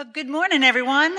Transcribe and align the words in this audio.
Well, 0.00 0.08
good 0.14 0.30
morning, 0.30 0.64
everyone. 0.64 1.14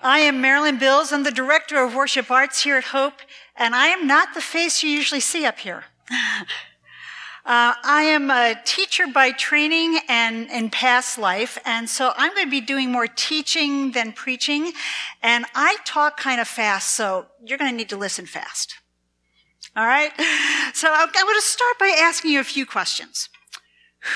I 0.00 0.20
am 0.20 0.40
Marilyn 0.40 0.78
Bills. 0.78 1.10
I'm 1.10 1.24
the 1.24 1.32
Director 1.32 1.82
of 1.82 1.96
Worship 1.96 2.30
Arts 2.30 2.62
here 2.62 2.76
at 2.76 2.84
Hope, 2.84 3.14
and 3.56 3.74
I 3.74 3.88
am 3.88 4.06
not 4.06 4.34
the 4.34 4.40
face 4.40 4.84
you 4.84 4.88
usually 4.90 5.18
see 5.18 5.44
up 5.44 5.58
here. 5.58 5.86
Uh, 7.44 7.74
I 7.84 8.02
am 8.02 8.28
a 8.28 8.60
teacher 8.64 9.06
by 9.06 9.30
training 9.30 10.00
and 10.08 10.50
in 10.50 10.68
past 10.68 11.16
life, 11.16 11.58
and 11.64 11.88
so 11.88 12.12
I'm 12.16 12.34
going 12.34 12.46
to 12.46 12.50
be 12.50 12.60
doing 12.60 12.90
more 12.90 13.06
teaching 13.06 13.92
than 13.92 14.12
preaching, 14.12 14.72
and 15.22 15.44
I 15.54 15.76
talk 15.84 16.16
kind 16.16 16.40
of 16.40 16.48
fast, 16.48 16.94
so 16.94 17.26
you're 17.44 17.56
going 17.56 17.70
to 17.70 17.76
need 17.76 17.88
to 17.90 17.96
listen 17.96 18.26
fast. 18.26 18.74
All 19.76 19.86
right? 19.86 20.10
So 20.74 20.92
I'm 20.92 21.08
going 21.12 21.34
to 21.36 21.40
start 21.40 21.78
by 21.78 21.96
asking 21.96 22.32
you 22.32 22.40
a 22.40 22.44
few 22.44 22.66
questions. 22.66 23.28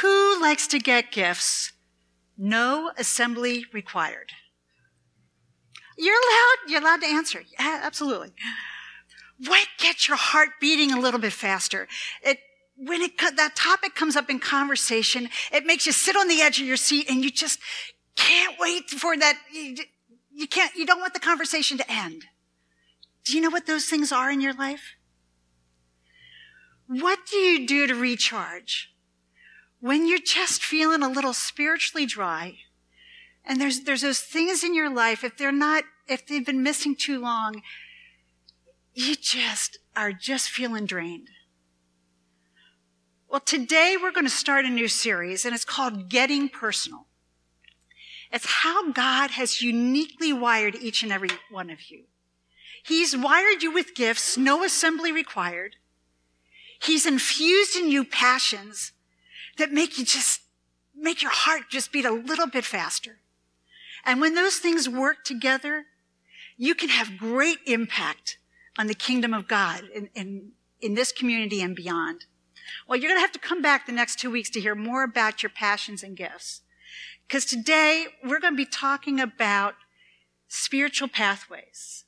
Who 0.03 0.41
likes 0.43 0.67
to 0.67 0.81
get 0.81 1.13
gifts? 1.13 1.73
No 2.43 2.91
assembly 2.97 3.67
required. 3.71 4.33
You're 5.99 6.15
allowed, 6.15 6.71
you're 6.71 6.81
allowed 6.81 7.03
to 7.03 7.07
answer. 7.07 7.43
Yeah, 7.53 7.81
absolutely. 7.83 8.33
What 9.47 9.69
gets 9.77 10.09
your 10.09 10.17
heart 10.17 10.49
beating 10.59 10.91
a 10.91 10.99
little 10.99 11.21
bit 11.21 11.35
faster? 11.35 11.87
It, 12.23 12.39
when 12.77 13.03
it, 13.03 13.19
that 13.19 13.57
topic 13.57 13.95
comes 13.95 14.17
up 14.17 14.31
in 14.31 14.39
conversation, 14.39 15.29
it 15.53 15.67
makes 15.67 15.85
you 15.85 15.93
sit 15.93 16.17
on 16.17 16.29
the 16.29 16.41
edge 16.41 16.59
of 16.59 16.67
your 16.67 16.79
seat 16.79 17.11
and 17.11 17.23
you 17.23 17.31
just 17.31 17.61
can't 18.17 18.57
wait 18.59 18.89
for 18.89 19.15
that. 19.19 19.39
You, 19.53 19.77
you 20.33 20.49
can't, 20.49 20.75
you 20.75 20.87
don't 20.87 21.01
want 21.01 21.13
the 21.13 21.21
conversation 21.21 21.77
to 21.77 21.93
end. 21.93 22.25
Do 23.27 23.35
you 23.35 23.43
know 23.43 23.51
what 23.51 23.67
those 23.67 23.85
things 23.85 24.13
are 24.13 24.31
in 24.31 24.41
your 24.41 24.55
life? 24.55 24.95
What 26.87 27.19
do 27.31 27.37
you 27.37 27.67
do 27.67 27.87
to 27.87 27.95
recharge? 27.95 28.95
When 29.81 30.07
you're 30.07 30.19
just 30.19 30.63
feeling 30.63 31.03
a 31.03 31.09
little 31.09 31.33
spiritually 31.33 32.07
dry, 32.07 32.59
and 33.45 33.61
there's, 33.61 33.81
there's 33.81 34.03
those 34.03 34.21
things 34.21 34.63
in 34.63 34.75
your 34.75 34.93
life, 34.93 35.25
if 35.25 35.39
they're 35.39 35.51
not, 35.51 35.85
if 36.07 36.27
they've 36.27 36.45
been 36.45 36.63
missing 36.63 36.95
too 36.95 37.19
long, 37.19 37.63
you 38.95 39.17
just 39.17 39.79
are 39.97 40.13
just 40.13 40.51
feeling 40.51 40.85
drained. 40.85 41.29
Well, 43.29 43.41
today 43.41 43.97
we're 44.01 44.13
going 44.13 44.27
to 44.27 44.31
start 44.31 44.65
a 44.65 44.69
new 44.69 44.89
series 44.89 45.45
and 45.45 45.55
it's 45.55 45.65
called 45.65 46.09
Getting 46.09 46.49
Personal. 46.49 47.07
It's 48.33 48.47
how 48.47 48.93
God 48.93 49.31
has 49.33 49.63
uniquely 49.63 50.33
wired 50.33 50.75
each 50.77 51.03
and 51.03 51.13
every 51.13 51.31
one 51.51 51.71
of 51.71 51.91
you. 51.91 52.05
He's 52.83 53.17
wired 53.17 53.63
you 53.63 53.73
with 53.73 53.95
gifts, 53.95 54.37
no 54.37 54.65
assembly 54.65 55.13
required. 55.13 55.77
He's 56.81 57.07
infused 57.07 57.77
in 57.77 57.91
you 57.91 58.05
passions 58.05 58.93
that 59.61 59.73
make 59.73 59.99
you 59.99 60.05
just, 60.05 60.43
make 60.95 61.23
your 61.23 61.31
heart 61.31 61.63
just 61.71 61.93
beat 61.93 62.05
a 62.05 62.11
little 62.11 62.47
bit 62.47 62.65
faster. 62.65 63.19
And 64.05 64.21
when 64.21 64.35
those 64.35 64.57
things 64.57 64.89
work 64.89 65.25
together, 65.25 65.85
you 66.57 66.75
can 66.75 66.89
have 66.89 67.19
great 67.19 67.59
impact 67.67 68.39
on 68.79 68.87
the 68.87 68.95
kingdom 68.95 69.33
of 69.33 69.49
God 69.49 69.85
in, 69.95 70.09
in, 70.15 70.53
in 70.81 70.95
this 70.95 71.13
community 71.13 71.63
and 71.63 71.77
beyond. 71.77 72.27
Well, 72.87 72.99
you're 72.99 73.09
going 73.09 73.19
to 73.19 73.23
have 73.23 73.33
to 73.33 73.39
come 73.39 73.63
back 73.63 73.87
the 73.87 73.93
next 73.93 74.19
two 74.19 74.31
weeks 74.31 74.51
to 74.51 74.61
hear 74.61 74.75
more 74.75 75.03
about 75.03 75.43
your 75.43 75.51
passions 75.51 76.03
and 76.03 76.17
gifts. 76.17 76.63
Because 77.27 77.45
today 77.45 78.07
we're 78.25 78.41
going 78.41 78.55
to 78.55 78.57
be 78.57 78.67
talking 78.67 79.21
about 79.21 79.75
spiritual 80.49 81.09
pathways. 81.09 82.05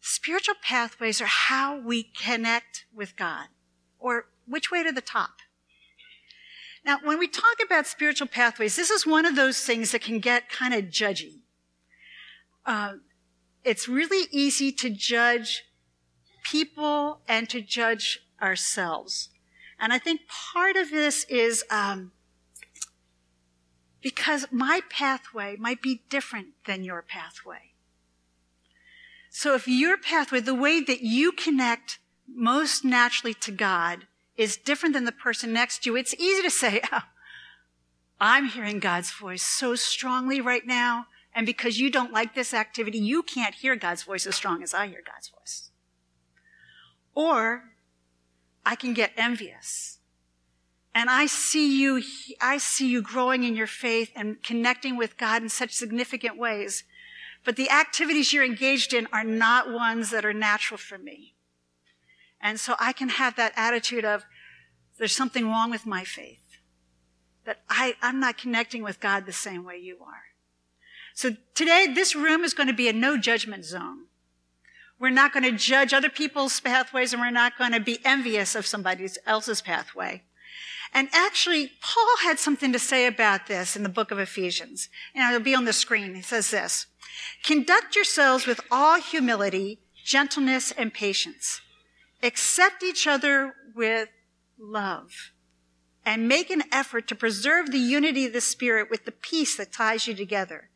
Spiritual 0.00 0.56
pathways 0.62 1.20
are 1.20 1.26
how 1.26 1.78
we 1.78 2.02
connect 2.02 2.84
with 2.94 3.16
God, 3.16 3.46
or 3.98 4.26
which 4.50 4.70
way 4.70 4.82
to 4.82 4.92
the 4.92 5.00
top. 5.00 5.36
Now, 6.84 6.98
when 7.02 7.18
we 7.18 7.28
talk 7.28 7.56
about 7.64 7.86
spiritual 7.86 8.26
pathways, 8.26 8.76
this 8.76 8.90
is 8.90 9.06
one 9.06 9.26
of 9.26 9.36
those 9.36 9.60
things 9.60 9.92
that 9.92 10.00
can 10.02 10.18
get 10.18 10.48
kind 10.48 10.72
of 10.72 10.86
judgy. 10.86 11.40
Uh, 12.64 12.94
it's 13.64 13.88
really 13.88 14.28
easy 14.30 14.72
to 14.72 14.90
judge 14.90 15.64
people 16.42 17.20
and 17.28 17.48
to 17.50 17.60
judge 17.60 18.20
ourselves. 18.40 19.28
And 19.78 19.92
I 19.92 19.98
think 19.98 20.22
part 20.28 20.76
of 20.76 20.90
this 20.90 21.24
is 21.24 21.64
um, 21.70 22.12
because 24.00 24.46
my 24.50 24.80
pathway 24.90 25.56
might 25.56 25.82
be 25.82 26.02
different 26.08 26.48
than 26.66 26.84
your 26.84 27.02
pathway. 27.02 27.72
So 29.30 29.54
if 29.54 29.68
your 29.68 29.96
pathway, 29.96 30.40
the 30.40 30.54
way 30.54 30.80
that 30.80 31.02
you 31.02 31.32
connect 31.32 31.98
most 32.26 32.84
naturally 32.84 33.34
to 33.34 33.52
God 33.52 34.06
is 34.40 34.56
different 34.56 34.94
than 34.94 35.04
the 35.04 35.12
person 35.12 35.52
next 35.52 35.82
to 35.82 35.90
you, 35.90 35.96
it's 35.96 36.14
easy 36.14 36.42
to 36.42 36.50
say, 36.50 36.80
oh, 36.90 37.02
I'm 38.18 38.46
hearing 38.46 38.80
God's 38.80 39.10
voice 39.10 39.42
so 39.42 39.74
strongly 39.74 40.40
right 40.40 40.66
now. 40.66 41.06
And 41.34 41.44
because 41.44 41.78
you 41.78 41.90
don't 41.90 42.10
like 42.12 42.34
this 42.34 42.54
activity, 42.54 42.98
you 42.98 43.22
can't 43.22 43.54
hear 43.54 43.76
God's 43.76 44.02
voice 44.02 44.26
as 44.26 44.34
strong 44.34 44.62
as 44.62 44.72
I 44.72 44.86
hear 44.86 45.02
God's 45.06 45.28
voice. 45.28 45.70
Or 47.14 47.64
I 48.64 48.76
can 48.76 48.94
get 48.94 49.12
envious. 49.14 49.98
And 50.94 51.10
I 51.10 51.26
see 51.26 51.78
you, 51.78 52.02
I 52.40 52.56
see 52.56 52.88
you 52.88 53.02
growing 53.02 53.44
in 53.44 53.54
your 53.54 53.66
faith 53.66 54.10
and 54.16 54.42
connecting 54.42 54.96
with 54.96 55.18
God 55.18 55.42
in 55.42 55.50
such 55.50 55.72
significant 55.72 56.38
ways. 56.38 56.84
But 57.44 57.56
the 57.56 57.70
activities 57.70 58.32
you're 58.32 58.44
engaged 58.44 58.94
in 58.94 59.06
are 59.12 59.22
not 59.22 59.70
ones 59.70 60.10
that 60.10 60.24
are 60.24 60.32
natural 60.32 60.78
for 60.78 60.96
me. 60.96 61.34
And 62.40 62.58
so 62.58 62.74
I 62.78 62.92
can 62.92 63.10
have 63.10 63.36
that 63.36 63.52
attitude 63.56 64.04
of, 64.04 64.24
there's 64.98 65.16
something 65.16 65.48
wrong 65.48 65.70
with 65.70 65.86
my 65.86 66.04
faith. 66.04 66.38
That 67.44 67.60
I, 67.68 67.94
I'm 68.02 68.20
not 68.20 68.38
connecting 68.38 68.82
with 68.82 69.00
God 69.00 69.26
the 69.26 69.32
same 69.32 69.64
way 69.64 69.78
you 69.78 69.98
are. 70.04 70.24
So 71.14 71.30
today, 71.54 71.86
this 71.92 72.14
room 72.14 72.44
is 72.44 72.54
going 72.54 72.68
to 72.68 72.74
be 72.74 72.88
a 72.88 72.92
no 72.92 73.16
judgment 73.16 73.64
zone. 73.64 74.06
We're 74.98 75.10
not 75.10 75.32
going 75.32 75.44
to 75.44 75.52
judge 75.52 75.94
other 75.94 76.10
people's 76.10 76.60
pathways 76.60 77.12
and 77.12 77.22
we're 77.22 77.30
not 77.30 77.56
going 77.56 77.72
to 77.72 77.80
be 77.80 77.98
envious 78.04 78.54
of 78.54 78.66
somebody 78.66 79.08
else's 79.26 79.62
pathway. 79.62 80.22
And 80.92 81.08
actually, 81.12 81.72
Paul 81.80 82.16
had 82.22 82.38
something 82.38 82.72
to 82.72 82.78
say 82.78 83.06
about 83.06 83.46
this 83.46 83.76
in 83.76 83.82
the 83.82 83.88
book 83.88 84.10
of 84.10 84.18
Ephesians. 84.18 84.88
And 85.14 85.32
it'll 85.32 85.44
be 85.44 85.54
on 85.54 85.64
the 85.64 85.72
screen. 85.72 86.14
He 86.14 86.22
says 86.22 86.50
this, 86.50 86.86
conduct 87.44 87.94
yourselves 87.94 88.46
with 88.46 88.60
all 88.70 89.00
humility, 89.00 89.80
gentleness, 90.04 90.72
and 90.72 90.92
patience. 90.92 91.60
Accept 92.22 92.82
each 92.82 93.06
other 93.06 93.54
with 93.74 94.08
love 94.58 95.32
and 96.04 96.28
make 96.28 96.50
an 96.50 96.62
effort 96.72 97.06
to 97.08 97.14
preserve 97.14 97.70
the 97.70 97.78
unity 97.78 98.26
of 98.26 98.32
the 98.32 98.40
spirit 98.40 98.90
with 98.90 99.04
the 99.04 99.12
peace 99.12 99.56
that 99.56 99.72
ties 99.72 100.06
you 100.06 100.14
together. 100.14 100.68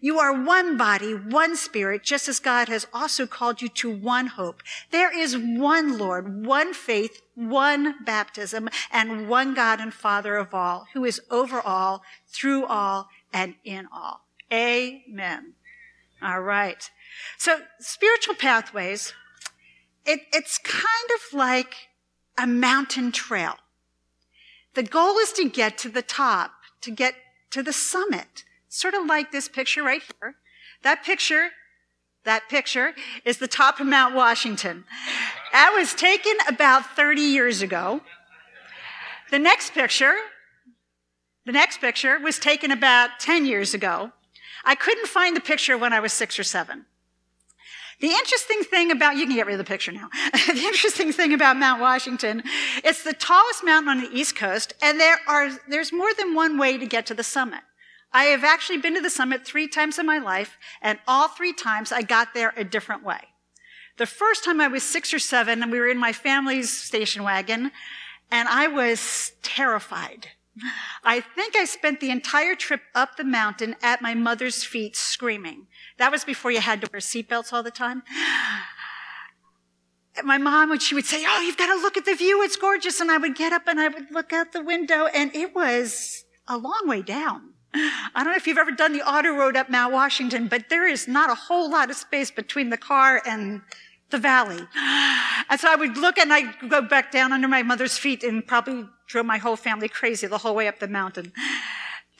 You 0.00 0.18
are 0.18 0.44
one 0.44 0.76
body, 0.76 1.14
one 1.14 1.56
spirit, 1.56 2.02
just 2.02 2.28
as 2.28 2.38
God 2.38 2.68
has 2.68 2.86
also 2.92 3.26
called 3.26 3.62
you 3.62 3.68
to 3.70 3.90
one 3.90 4.26
hope. 4.26 4.62
There 4.90 5.16
is 5.16 5.34
one 5.38 5.96
Lord, 5.96 6.44
one 6.44 6.74
faith, 6.74 7.22
one 7.34 8.04
baptism, 8.04 8.68
and 8.92 9.30
one 9.30 9.54
God 9.54 9.80
and 9.80 9.94
Father 9.94 10.36
of 10.36 10.52
all, 10.52 10.86
who 10.92 11.06
is 11.06 11.22
over 11.30 11.58
all, 11.58 12.02
through 12.28 12.66
all, 12.66 13.08
and 13.32 13.54
in 13.64 13.88
all. 13.90 14.26
Amen. 14.52 15.54
All 16.20 16.42
right. 16.42 16.90
So 17.38 17.60
spiritual 17.80 18.34
pathways, 18.34 19.14
it, 20.06 20.20
it's 20.32 20.58
kind 20.58 21.10
of 21.14 21.36
like 21.36 21.74
a 22.38 22.46
mountain 22.46 23.12
trail. 23.12 23.54
The 24.74 24.82
goal 24.82 25.18
is 25.18 25.32
to 25.34 25.48
get 25.48 25.78
to 25.78 25.88
the 25.88 26.02
top, 26.02 26.52
to 26.82 26.90
get 26.90 27.14
to 27.50 27.62
the 27.62 27.72
summit. 27.72 28.44
Sort 28.68 28.94
of 28.94 29.06
like 29.06 29.30
this 29.30 29.48
picture 29.48 29.82
right 29.82 30.02
here. 30.02 30.34
That 30.82 31.04
picture, 31.04 31.50
that 32.24 32.48
picture 32.48 32.94
is 33.24 33.38
the 33.38 33.48
top 33.48 33.78
of 33.78 33.86
Mount 33.86 34.14
Washington. 34.14 34.84
That 35.52 35.72
was 35.76 35.94
taken 35.94 36.34
about 36.48 36.96
30 36.96 37.20
years 37.20 37.62
ago. 37.62 38.00
The 39.30 39.38
next 39.38 39.72
picture, 39.72 40.14
the 41.46 41.52
next 41.52 41.80
picture 41.80 42.18
was 42.18 42.38
taken 42.38 42.70
about 42.70 43.20
10 43.20 43.46
years 43.46 43.74
ago. 43.74 44.10
I 44.64 44.74
couldn't 44.74 45.06
find 45.06 45.36
the 45.36 45.40
picture 45.40 45.78
when 45.78 45.92
I 45.92 46.00
was 46.00 46.12
six 46.12 46.38
or 46.38 46.44
seven. 46.44 46.86
The 48.00 48.08
interesting 48.08 48.62
thing 48.62 48.90
about, 48.90 49.16
you 49.16 49.26
can 49.26 49.36
get 49.36 49.46
rid 49.46 49.54
of 49.54 49.58
the 49.58 49.64
picture 49.64 49.92
now. 49.92 50.08
the 50.32 50.62
interesting 50.64 51.12
thing 51.12 51.32
about 51.32 51.56
Mount 51.56 51.80
Washington, 51.80 52.42
it's 52.82 53.04
the 53.04 53.12
tallest 53.12 53.64
mountain 53.64 53.90
on 53.90 54.00
the 54.00 54.10
East 54.12 54.36
Coast, 54.36 54.74
and 54.82 54.98
there 54.98 55.18
are, 55.28 55.50
there's 55.68 55.92
more 55.92 56.12
than 56.14 56.34
one 56.34 56.58
way 56.58 56.76
to 56.76 56.86
get 56.86 57.06
to 57.06 57.14
the 57.14 57.22
summit. 57.22 57.60
I 58.12 58.24
have 58.24 58.44
actually 58.44 58.78
been 58.78 58.94
to 58.94 59.00
the 59.00 59.10
summit 59.10 59.44
three 59.44 59.66
times 59.66 59.98
in 59.98 60.06
my 60.06 60.18
life, 60.18 60.56
and 60.80 60.98
all 61.06 61.28
three 61.28 61.52
times 61.52 61.92
I 61.92 62.02
got 62.02 62.34
there 62.34 62.52
a 62.56 62.64
different 62.64 63.04
way. 63.04 63.20
The 63.96 64.06
first 64.06 64.44
time 64.44 64.60
I 64.60 64.68
was 64.68 64.82
six 64.82 65.14
or 65.14 65.18
seven, 65.18 65.62
and 65.62 65.70
we 65.70 65.78
were 65.78 65.88
in 65.88 65.98
my 65.98 66.12
family's 66.12 66.70
station 66.70 67.22
wagon, 67.22 67.70
and 68.30 68.48
I 68.48 68.66
was 68.66 69.32
terrified. 69.42 70.28
I 71.02 71.20
think 71.20 71.56
I 71.56 71.64
spent 71.64 72.00
the 72.00 72.10
entire 72.10 72.54
trip 72.54 72.82
up 72.94 73.16
the 73.16 73.24
mountain 73.24 73.76
at 73.82 74.02
my 74.02 74.14
mother's 74.14 74.62
feet 74.62 74.96
screaming. 74.96 75.66
That 75.98 76.10
was 76.10 76.24
before 76.24 76.50
you 76.50 76.60
had 76.60 76.80
to 76.80 76.88
wear 76.92 77.00
seatbelts 77.00 77.52
all 77.52 77.62
the 77.62 77.70
time. 77.70 78.02
My 80.22 80.38
mom 80.38 80.70
would, 80.70 80.82
she 80.82 80.94
would 80.94 81.06
say, 81.06 81.24
Oh, 81.26 81.40
you've 81.40 81.56
got 81.56 81.74
to 81.74 81.80
look 81.80 81.96
at 81.96 82.04
the 82.04 82.14
view. 82.14 82.42
It's 82.42 82.56
gorgeous. 82.56 83.00
And 83.00 83.10
I 83.10 83.18
would 83.18 83.34
get 83.34 83.52
up 83.52 83.62
and 83.66 83.80
I 83.80 83.88
would 83.88 84.10
look 84.10 84.32
out 84.32 84.52
the 84.52 84.62
window 84.62 85.06
and 85.06 85.34
it 85.34 85.54
was 85.54 86.24
a 86.46 86.56
long 86.56 86.82
way 86.84 87.02
down. 87.02 87.54
I 87.74 88.22
don't 88.22 88.26
know 88.26 88.36
if 88.36 88.46
you've 88.46 88.58
ever 88.58 88.70
done 88.70 88.92
the 88.92 89.02
auto 89.02 89.30
road 89.30 89.56
up 89.56 89.68
Mount 89.68 89.92
Washington, 89.92 90.46
but 90.46 90.68
there 90.68 90.86
is 90.86 91.08
not 91.08 91.30
a 91.30 91.34
whole 91.34 91.68
lot 91.68 91.90
of 91.90 91.96
space 91.96 92.30
between 92.30 92.70
the 92.70 92.76
car 92.76 93.20
and 93.26 93.62
the 94.10 94.18
valley. 94.18 94.60
And 95.50 95.58
so 95.58 95.68
I 95.68 95.74
would 95.76 95.96
look 95.96 96.18
and 96.18 96.32
I'd 96.32 96.70
go 96.70 96.80
back 96.82 97.10
down 97.10 97.32
under 97.32 97.48
my 97.48 97.64
mother's 97.64 97.98
feet 97.98 98.22
and 98.22 98.46
probably 98.46 98.86
drove 99.08 99.26
my 99.26 99.38
whole 99.38 99.56
family 99.56 99.88
crazy 99.88 100.26
the 100.28 100.38
whole 100.38 100.54
way 100.54 100.68
up 100.68 100.78
the 100.78 100.88
mountain. 100.88 101.32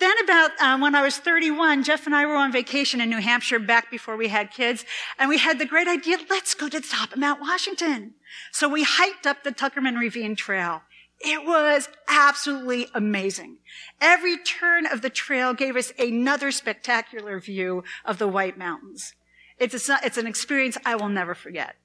Then 0.01 0.13
about 0.25 0.51
um, 0.61 0.81
when 0.81 0.95
I 0.95 1.03
was 1.03 1.19
31, 1.19 1.85
Jeff 1.85 2.07
and 2.07 2.15
I 2.15 2.27
were 2.27 2.35
on 2.35 2.51
vacation 2.51 3.01
in 3.01 3.11
New 3.11 3.21
Hampshire 3.21 3.61
back 3.61 3.91
before 3.91 4.17
we 4.17 4.29
had 4.29 4.51
kids, 4.51 4.85
and 5.19 5.29
we 5.29 5.39
had 5.39 5.59
the 5.59 5.67
great 5.67 5.87
idea, 5.87 6.19
let's 6.29 6.55
go 6.55 6.69
to 6.69 6.81
the 6.81 6.87
top 6.87 7.13
of 7.13 7.19
Mount 7.19 7.41
Washington. 7.41 8.15
So 8.51 8.69
we 8.69 8.83
hiked 8.83 9.27
up 9.27 9.45
the 9.45 9.53
Tuckerman 9.53 9.99
Ravine 9.99 10.35
Trail. 10.35 10.83
It 11.21 11.47
was 11.47 11.89
absolutely 12.09 12.89
amazing. 12.93 13.59
Every 14.01 14.37
turn 14.37 14.85
of 14.85 15.01
the 15.01 15.11
trail 15.11 15.55
gave 15.55 15.77
us 15.77 15.93
another 15.99 16.51
spectacular 16.51 17.39
view 17.39 17.85
of 18.05 18.19
the 18.19 18.29
White 18.29 18.59
Mountains. 18.59 19.15
It's, 19.59 19.89
a, 19.89 19.99
it's 20.03 20.19
an 20.19 20.27
experience 20.27 20.77
I 20.85 20.97
will 20.97 21.09
never 21.09 21.35
forget. 21.35 21.77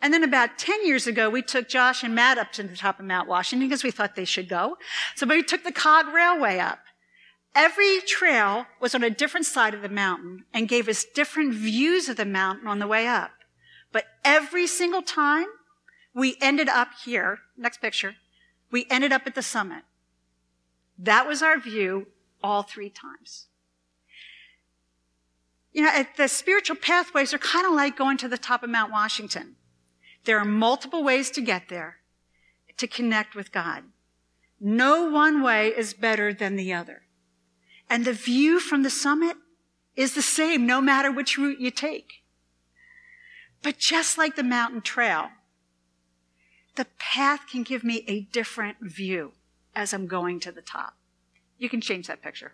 And 0.00 0.12
then 0.12 0.22
about 0.22 0.58
10 0.58 0.86
years 0.86 1.06
ago, 1.06 1.30
we 1.30 1.42
took 1.42 1.68
Josh 1.68 2.02
and 2.02 2.14
Matt 2.14 2.38
up 2.38 2.52
to 2.52 2.62
the 2.62 2.76
top 2.76 3.00
of 3.00 3.06
Mount 3.06 3.28
Washington 3.28 3.68
because 3.68 3.82
we 3.82 3.90
thought 3.90 4.16
they 4.16 4.24
should 4.24 4.48
go. 4.48 4.76
So 5.16 5.26
we 5.26 5.42
took 5.42 5.64
the 5.64 5.72
cog 5.72 6.08
railway 6.08 6.58
up. 6.58 6.80
Every 7.54 8.00
trail 8.00 8.66
was 8.80 8.94
on 8.94 9.02
a 9.02 9.10
different 9.10 9.46
side 9.46 9.74
of 9.74 9.82
the 9.82 9.88
mountain 9.88 10.44
and 10.52 10.68
gave 10.68 10.88
us 10.88 11.04
different 11.04 11.54
views 11.54 12.08
of 12.08 12.16
the 12.16 12.24
mountain 12.24 12.68
on 12.68 12.78
the 12.78 12.86
way 12.86 13.06
up. 13.06 13.32
But 13.92 14.04
every 14.24 14.66
single 14.66 15.02
time, 15.02 15.46
we 16.14 16.36
ended 16.40 16.68
up 16.68 16.88
here. 17.04 17.40
Next 17.56 17.80
picture. 17.80 18.16
We 18.70 18.86
ended 18.90 19.12
up 19.12 19.26
at 19.26 19.34
the 19.34 19.42
summit. 19.42 19.84
That 20.98 21.26
was 21.26 21.42
our 21.42 21.58
view 21.58 22.08
all 22.42 22.62
three 22.62 22.90
times. 22.90 23.46
You 25.72 25.82
know, 25.82 26.04
the 26.16 26.28
spiritual 26.28 26.76
pathways 26.76 27.32
are 27.32 27.38
kind 27.38 27.66
of 27.66 27.72
like 27.72 27.96
going 27.96 28.16
to 28.18 28.28
the 28.28 28.38
top 28.38 28.62
of 28.62 28.70
Mount 28.70 28.90
Washington. 28.90 29.56
There 30.24 30.38
are 30.38 30.44
multiple 30.44 31.04
ways 31.04 31.30
to 31.30 31.40
get 31.40 31.68
there, 31.68 31.98
to 32.76 32.86
connect 32.86 33.34
with 33.34 33.52
God. 33.52 33.84
No 34.60 35.08
one 35.08 35.42
way 35.42 35.68
is 35.68 35.94
better 35.94 36.34
than 36.34 36.56
the 36.56 36.72
other. 36.72 37.02
And 37.90 38.04
the 38.04 38.12
view 38.12 38.60
from 38.60 38.82
the 38.82 38.90
summit 38.90 39.36
is 39.96 40.14
the 40.14 40.22
same 40.22 40.66
no 40.66 40.80
matter 40.80 41.10
which 41.10 41.38
route 41.38 41.60
you 41.60 41.70
take. 41.70 42.22
But 43.62 43.78
just 43.78 44.18
like 44.18 44.36
the 44.36 44.42
mountain 44.42 44.80
trail, 44.80 45.28
the 46.76 46.86
path 46.98 47.40
can 47.50 47.64
give 47.64 47.82
me 47.82 48.04
a 48.06 48.20
different 48.20 48.76
view 48.80 49.32
as 49.74 49.92
I'm 49.92 50.06
going 50.06 50.38
to 50.40 50.52
the 50.52 50.62
top. 50.62 50.94
You 51.58 51.68
can 51.68 51.80
change 51.80 52.06
that 52.06 52.22
picture. 52.22 52.52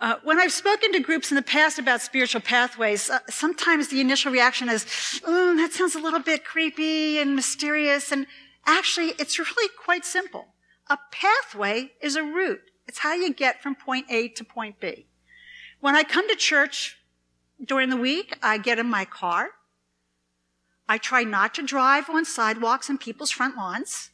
Uh, 0.00 0.16
when 0.24 0.40
I've 0.40 0.50
spoken 0.50 0.90
to 0.92 0.98
groups 0.98 1.30
in 1.30 1.36
the 1.36 1.42
past 1.42 1.78
about 1.78 2.02
spiritual 2.02 2.40
pathways, 2.40 3.08
uh, 3.08 3.20
sometimes 3.30 3.86
the 3.86 4.00
initial 4.00 4.32
reaction 4.32 4.68
is, 4.68 4.84
oh, 5.24 5.54
that 5.56 5.72
sounds 5.72 5.94
a 5.94 6.00
little 6.00 6.18
bit 6.18 6.44
creepy 6.44 7.18
and 7.18 7.36
mysterious. 7.36 8.10
And 8.10 8.26
actually, 8.66 9.10
it's 9.20 9.38
really 9.38 9.70
quite 9.84 10.04
simple. 10.04 10.54
A 10.88 10.98
pathway 11.12 11.92
is 12.00 12.16
a 12.16 12.24
route. 12.24 12.71
It's 12.86 12.98
how 12.98 13.14
you 13.14 13.32
get 13.32 13.62
from 13.62 13.74
point 13.74 14.06
A 14.10 14.28
to 14.28 14.44
point 14.44 14.80
B. 14.80 15.06
When 15.80 15.96
I 15.96 16.02
come 16.02 16.28
to 16.28 16.36
church 16.36 16.98
during 17.64 17.90
the 17.90 17.96
week, 17.96 18.36
I 18.42 18.58
get 18.58 18.78
in 18.78 18.88
my 18.88 19.04
car. 19.04 19.50
I 20.88 20.98
try 20.98 21.24
not 21.24 21.54
to 21.54 21.62
drive 21.62 22.10
on 22.10 22.24
sidewalks 22.24 22.88
and 22.88 23.00
people's 23.00 23.30
front 23.30 23.56
lawns. 23.56 24.10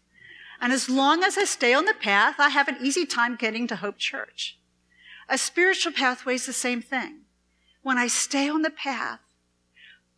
And 0.61 0.73
as 0.73 0.89
long 0.89 1.23
as 1.23 1.39
I 1.39 1.45
stay 1.45 1.73
on 1.73 1.85
the 1.85 1.95
path, 1.95 2.37
I 2.39 2.51
have 2.51 2.69
an 2.69 2.79
easy 2.81 3.07
time 3.07 3.37
getting 3.37 3.67
to 3.69 3.77
Hope 3.77 3.99
Church. 3.99 4.59
A 5.29 5.39
spiritual 5.39 5.93
pathway 5.93 6.35
is 6.35 6.47
the 6.47 6.53
same 6.53 6.83
thing. 6.83 7.21
When 7.83 7.99
I 7.99 8.07
stay 8.07 8.49
on 8.49 8.63
the 8.63 8.71
path, 8.71 9.21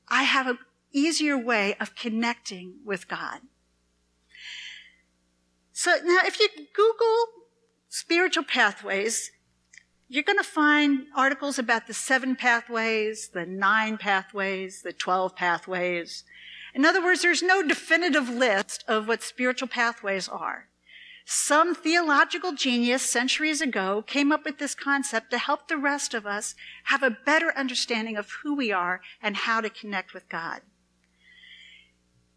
I 0.09 0.25
have 0.25 0.47
an 0.47 0.59
easier 0.93 1.39
way 1.39 1.75
of 1.81 1.95
connecting 1.95 2.75
with 2.85 3.09
God. 3.09 3.41
So 5.73 5.97
now 6.05 6.21
if 6.25 6.39
you 6.39 6.49
Google 6.75 7.27
spiritual 7.91 8.45
pathways, 8.45 9.33
you're 10.09 10.23
going 10.23 10.39
to 10.39 10.45
find 10.45 11.07
articles 11.15 11.59
about 11.59 11.87
the 11.87 11.95
seven 11.95 12.35
pathways, 12.35 13.29
the 13.29 13.45
nine 13.45 13.99
pathways, 13.99 14.83
the 14.83 14.93
12 14.93 15.37
pathways. 15.37 16.25
In 16.73 16.87
other 16.87 17.03
words, 17.03 17.23
there's 17.23 17.43
no 17.43 17.63
definitive 17.63 18.29
list 18.29 18.85
of 18.89 19.07
what 19.07 19.23
spiritual 19.23 19.69
pathways 19.69 20.29
are. 20.29 20.67
Some 21.27 21.75
theological 21.75 22.53
genius 22.53 23.03
centuries 23.03 23.61
ago 23.61 24.03
came 24.07 24.33
up 24.33 24.45
with 24.45 24.59
this 24.59 24.75
concept 24.75 25.31
to 25.31 25.39
help 25.39 25.69
the 25.69 25.77
rest 25.77 26.15
of 26.15 26.27
us 26.27 26.55
have 26.85 27.03
a 27.03 27.17
better 27.25 27.53
understanding 27.57 28.17
of 28.17 28.31
who 28.43 28.55
we 28.55 28.73
are 28.73 29.01
and 29.23 29.37
how 29.37 29.61
to 29.61 29.71
connect 29.71 30.15
with 30.15 30.29
God. 30.29 30.63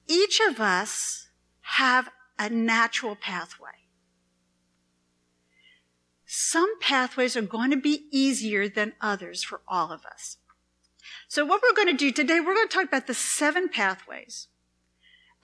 Each 0.08 0.40
of 0.48 0.60
us 0.60 1.30
have 1.62 2.10
a 2.38 2.50
natural 2.50 3.16
pathway. 3.16 3.83
Some 6.36 6.80
pathways 6.80 7.38
are 7.38 7.44
going 7.44 7.70
to 7.70 7.78
be 7.78 8.08
easier 8.10 8.68
than 8.68 8.94
others 9.00 9.44
for 9.44 9.62
all 9.68 9.92
of 9.92 10.04
us. 10.04 10.38
So 11.28 11.46
what 11.46 11.62
we're 11.62 11.76
going 11.76 11.90
to 11.90 11.94
do 11.94 12.12
today, 12.12 12.40
we're 12.40 12.56
going 12.56 12.68
to 12.68 12.74
talk 12.74 12.88
about 12.88 13.06
the 13.06 13.14
seven 13.14 13.70
pathways. 13.70 14.48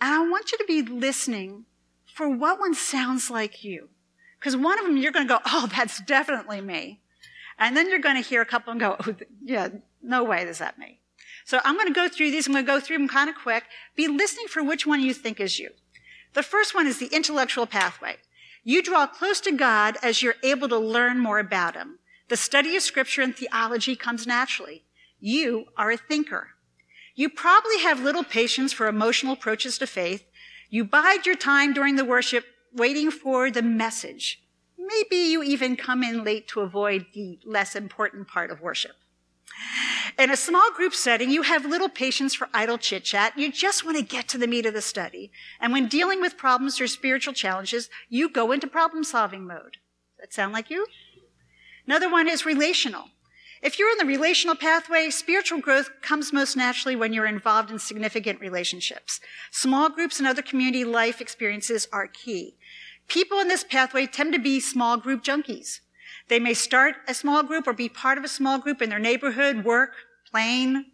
And 0.01 0.11
I 0.11 0.27
want 0.27 0.51
you 0.51 0.57
to 0.57 0.65
be 0.65 0.81
listening 0.81 1.65
for 2.11 2.27
what 2.27 2.59
one 2.59 2.73
sounds 2.73 3.29
like 3.29 3.63
you. 3.63 3.89
Because 4.39 4.57
one 4.57 4.79
of 4.79 4.85
them 4.85 4.97
you're 4.97 5.11
going 5.11 5.27
to 5.27 5.31
go, 5.35 5.39
oh, 5.45 5.69
that's 5.77 6.01
definitely 6.01 6.59
me. 6.59 7.01
And 7.59 7.77
then 7.77 7.91
you're 7.91 7.99
going 7.99 8.15
to 8.15 8.27
hear 8.27 8.41
a 8.41 8.45
couple 8.47 8.71
and 8.71 8.79
go, 8.79 8.95
oh, 8.99 9.15
yeah, 9.43 9.69
no 10.01 10.23
way 10.23 10.41
is 10.41 10.57
that 10.57 10.79
me. 10.79 11.01
So 11.45 11.59
I'm 11.63 11.75
going 11.75 11.85
to 11.85 11.93
go 11.93 12.09
through 12.09 12.31
these. 12.31 12.47
I'm 12.47 12.53
going 12.53 12.65
to 12.65 12.71
go 12.71 12.79
through 12.79 12.97
them 12.97 13.07
kind 13.07 13.29
of 13.29 13.35
quick. 13.35 13.65
Be 13.95 14.07
listening 14.07 14.47
for 14.47 14.63
which 14.63 14.87
one 14.87 15.01
you 15.01 15.13
think 15.13 15.39
is 15.39 15.59
you. 15.59 15.69
The 16.33 16.41
first 16.41 16.73
one 16.73 16.87
is 16.87 16.97
the 16.97 17.13
intellectual 17.13 17.67
pathway. 17.67 18.17
You 18.63 18.81
draw 18.83 19.07
close 19.07 19.39
to 19.41 19.51
God 19.51 19.97
as 20.03 20.21
you're 20.21 20.35
able 20.43 20.69
to 20.69 20.77
learn 20.77 21.19
more 21.19 21.39
about 21.39 21.75
Him. 21.75 21.99
The 22.27 22.37
study 22.37 22.75
of 22.75 22.83
scripture 22.83 23.21
and 23.21 23.35
theology 23.35 23.95
comes 23.95 24.27
naturally. 24.27 24.83
You 25.19 25.65
are 25.77 25.91
a 25.91 25.97
thinker. 25.97 26.49
You 27.15 27.29
probably 27.29 27.79
have 27.79 27.99
little 27.99 28.23
patience 28.23 28.71
for 28.71 28.87
emotional 28.87 29.33
approaches 29.33 29.77
to 29.79 29.87
faith, 29.87 30.23
you 30.69 30.85
bide 30.85 31.25
your 31.25 31.35
time 31.35 31.73
during 31.73 31.95
the 31.95 32.05
worship 32.05 32.45
waiting 32.73 33.09
for 33.09 33.49
the 33.49 33.63
message. 33.63 34.41
Maybe 34.77 35.15
you 35.15 35.41
even 35.41 35.75
come 35.75 36.03
in 36.03 36.23
late 36.23 36.47
to 36.49 36.61
avoid 36.61 37.07
the 37.13 37.39
less 37.43 37.75
important 37.75 38.27
part 38.27 38.51
of 38.51 38.61
worship. 38.61 38.95
In 40.17 40.31
a 40.31 40.37
small 40.37 40.71
group 40.71 40.93
setting, 40.93 41.29
you 41.29 41.43
have 41.43 41.65
little 41.65 41.89
patience 41.89 42.35
for 42.35 42.49
idle 42.53 42.77
chit 42.77 43.03
chat. 43.03 43.37
You 43.37 43.51
just 43.51 43.85
want 43.85 43.97
to 43.97 44.03
get 44.03 44.27
to 44.29 44.37
the 44.37 44.47
meat 44.47 44.65
of 44.65 44.73
the 44.73 44.81
study. 44.81 45.31
And 45.59 45.71
when 45.71 45.87
dealing 45.87 46.21
with 46.21 46.37
problems 46.37 46.81
or 46.81 46.87
spiritual 46.87 47.33
challenges, 47.33 47.89
you 48.09 48.29
go 48.29 48.51
into 48.51 48.67
problem 48.67 49.03
solving 49.03 49.45
mode. 49.45 49.77
Does 50.17 50.19
that 50.19 50.33
sound 50.33 50.53
like 50.53 50.69
you? 50.69 50.87
Another 51.85 52.09
one 52.09 52.27
is 52.27 52.45
relational. 52.45 53.05
If 53.61 53.77
you're 53.77 53.91
in 53.91 53.97
the 53.97 54.05
relational 54.05 54.55
pathway, 54.55 55.09
spiritual 55.09 55.59
growth 55.59 55.89
comes 56.01 56.31
most 56.31 56.55
naturally 56.55 56.95
when 56.95 57.11
you're 57.11 57.25
involved 57.25 57.71
in 57.71 57.79
significant 57.79 58.39
relationships. 58.39 59.19
Small 59.51 59.89
groups 59.89 60.19
and 60.19 60.27
other 60.27 60.41
community 60.41 60.85
life 60.85 61.19
experiences 61.19 61.87
are 61.91 62.07
key. 62.07 62.55
People 63.09 63.39
in 63.39 63.49
this 63.49 63.65
pathway 63.65 64.05
tend 64.05 64.33
to 64.33 64.39
be 64.39 64.59
small 64.59 64.97
group 64.97 65.23
junkies. 65.23 65.79
They 66.27 66.39
may 66.39 66.53
start 66.53 66.95
a 67.07 67.13
small 67.13 67.43
group 67.43 67.67
or 67.67 67.73
be 67.73 67.89
part 67.89 68.17
of 68.17 68.23
a 68.23 68.29
small 68.29 68.59
group 68.59 68.81
in 68.81 68.89
their 68.89 68.99
neighborhood, 68.99 69.63
work, 69.63 69.93
plane, 70.31 70.85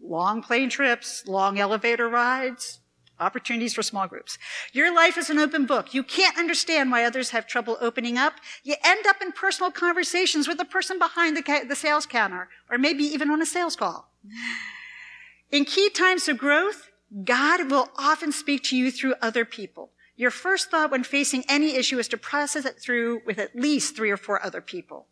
long 0.00 0.42
plane 0.42 0.70
trips, 0.70 1.26
long 1.26 1.58
elevator 1.58 2.08
rides, 2.08 2.80
Opportunities 3.20 3.74
for 3.74 3.82
small 3.82 4.08
groups. 4.08 4.38
Your 4.72 4.94
life 4.94 5.18
is 5.18 5.28
an 5.28 5.38
open 5.38 5.66
book. 5.66 5.92
You 5.92 6.02
can't 6.02 6.38
understand 6.38 6.90
why 6.90 7.04
others 7.04 7.30
have 7.30 7.46
trouble 7.46 7.76
opening 7.78 8.16
up. 8.16 8.34
You 8.64 8.76
end 8.82 9.06
up 9.06 9.20
in 9.20 9.32
personal 9.32 9.70
conversations 9.70 10.48
with 10.48 10.56
the 10.56 10.64
person 10.64 10.98
behind 10.98 11.36
the, 11.36 11.42
ca- 11.42 11.64
the 11.68 11.76
sales 11.76 12.06
counter, 12.06 12.48
or 12.70 12.78
maybe 12.78 13.04
even 13.04 13.30
on 13.30 13.42
a 13.42 13.46
sales 13.46 13.76
call. 13.76 14.10
In 15.50 15.66
key 15.66 15.90
times 15.90 16.28
of 16.28 16.38
growth, 16.38 16.88
God 17.24 17.70
will 17.70 17.90
often 17.98 18.32
speak 18.32 18.62
to 18.64 18.76
you 18.76 18.90
through 18.90 19.14
other 19.20 19.44
people. 19.44 19.90
Your 20.20 20.30
first 20.30 20.70
thought 20.70 20.90
when 20.90 21.02
facing 21.02 21.44
any 21.48 21.76
issue 21.76 21.98
is 21.98 22.06
to 22.08 22.18
process 22.18 22.66
it 22.66 22.78
through 22.78 23.22
with 23.24 23.38
at 23.38 23.56
least 23.56 23.96
three 23.96 24.10
or 24.10 24.18
four 24.18 24.44
other 24.44 24.60
people. 24.60 25.06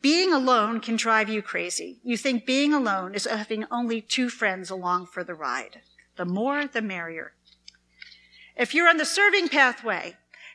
Being 0.00 0.32
alone 0.32 0.78
can 0.78 0.94
drive 0.94 1.28
you 1.28 1.42
crazy. 1.42 1.98
You 2.04 2.16
think 2.16 2.46
being 2.46 2.72
alone 2.72 3.16
is 3.16 3.24
having 3.24 3.64
only 3.68 4.00
two 4.00 4.28
friends 4.28 4.70
along 4.70 5.06
for 5.06 5.24
the 5.24 5.34
ride. 5.34 5.80
The 6.14 6.24
more, 6.24 6.68
the 6.68 6.80
merrier. 6.80 7.32
If 8.56 8.74
you're 8.74 8.88
on 8.88 8.96
the 8.96 9.04
serving 9.04 9.48
pathway, 9.48 10.14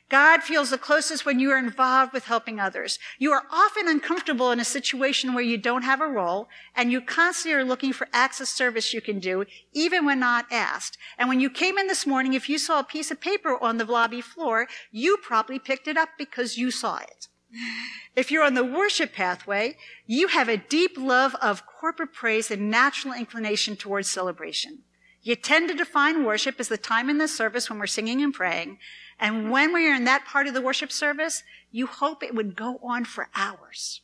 God 0.10 0.42
feels 0.42 0.70
the 0.70 0.78
closest 0.78 1.26
when 1.26 1.40
you 1.40 1.52
are 1.52 1.58
involved 1.58 2.14
with 2.14 2.26
helping 2.26 2.60
others. 2.60 2.98
You 3.20 3.34
are 3.34 3.44
often 3.52 3.90
uncomfortable 3.90 4.52
in 4.52 4.60
a 4.60 4.66
situation 4.66 5.34
where 5.34 5.44
you 5.44 5.58
don't 5.58 5.82
have 5.82 6.00
a 6.00 6.08
role 6.08 6.48
and 6.76 6.92
you 6.92 7.02
constantly 7.02 7.60
are 7.60 7.66
looking 7.66 7.92
for 7.92 8.08
acts 8.14 8.40
of 8.40 8.48
service 8.48 8.94
you 8.94 9.02
can 9.02 9.20
do, 9.20 9.44
even 9.74 10.06
when 10.06 10.22
not 10.22 10.46
asked. 10.50 10.98
And 11.18 11.28
when 11.28 11.42
you 11.42 11.50
came 11.50 11.78
in 11.78 11.88
this 11.88 12.08
morning, 12.08 12.34
if 12.34 12.48
you 12.48 12.58
saw 12.58 12.80
a 12.80 12.86
piece 12.86 13.12
of 13.12 13.20
paper 13.20 13.62
on 13.62 13.78
the 13.78 13.86
lobby 13.86 14.22
floor, 14.22 14.68
you 14.92 15.18
probably 15.18 15.60
picked 15.60 15.90
it 15.90 15.98
up 15.98 16.10
because 16.18 16.58
you 16.58 16.72
saw 16.72 17.00
it. 17.00 17.28
If 18.16 18.32
you're 18.32 18.44
on 18.44 18.54
the 18.54 18.64
worship 18.64 19.14
pathway, 19.14 19.78
you 20.06 20.30
have 20.30 20.48
a 20.48 20.58
deep 20.58 20.98
love 20.98 21.36
of 21.42 21.66
corporate 21.66 22.14
praise 22.14 22.50
and 22.50 22.72
natural 22.72 23.14
inclination 23.14 23.76
towards 23.76 24.10
celebration. 24.10 24.80
You 25.22 25.36
tend 25.36 25.68
to 25.70 25.76
define 25.76 26.24
worship 26.24 26.56
as 26.60 26.70
the 26.70 26.78
time 26.78 27.10
in 27.10 27.18
the 27.18 27.28
service 27.28 27.70
when 27.70 27.80
we're 27.80 27.88
singing 27.88 28.22
and 28.22 28.34
praying, 28.34 28.80
and 29.20 29.52
when 29.52 29.74
we 29.74 29.88
are 29.90 29.96
in 29.96 30.04
that 30.04 30.26
part 30.26 30.48
of 30.48 30.54
the 30.54 30.62
worship 30.62 30.92
service, 30.92 31.44
you 31.72 31.88
hope 31.88 32.22
it 32.22 32.36
would 32.36 32.56
go 32.56 32.80
on 32.84 33.06
for 33.06 33.30
hours. 33.36 34.02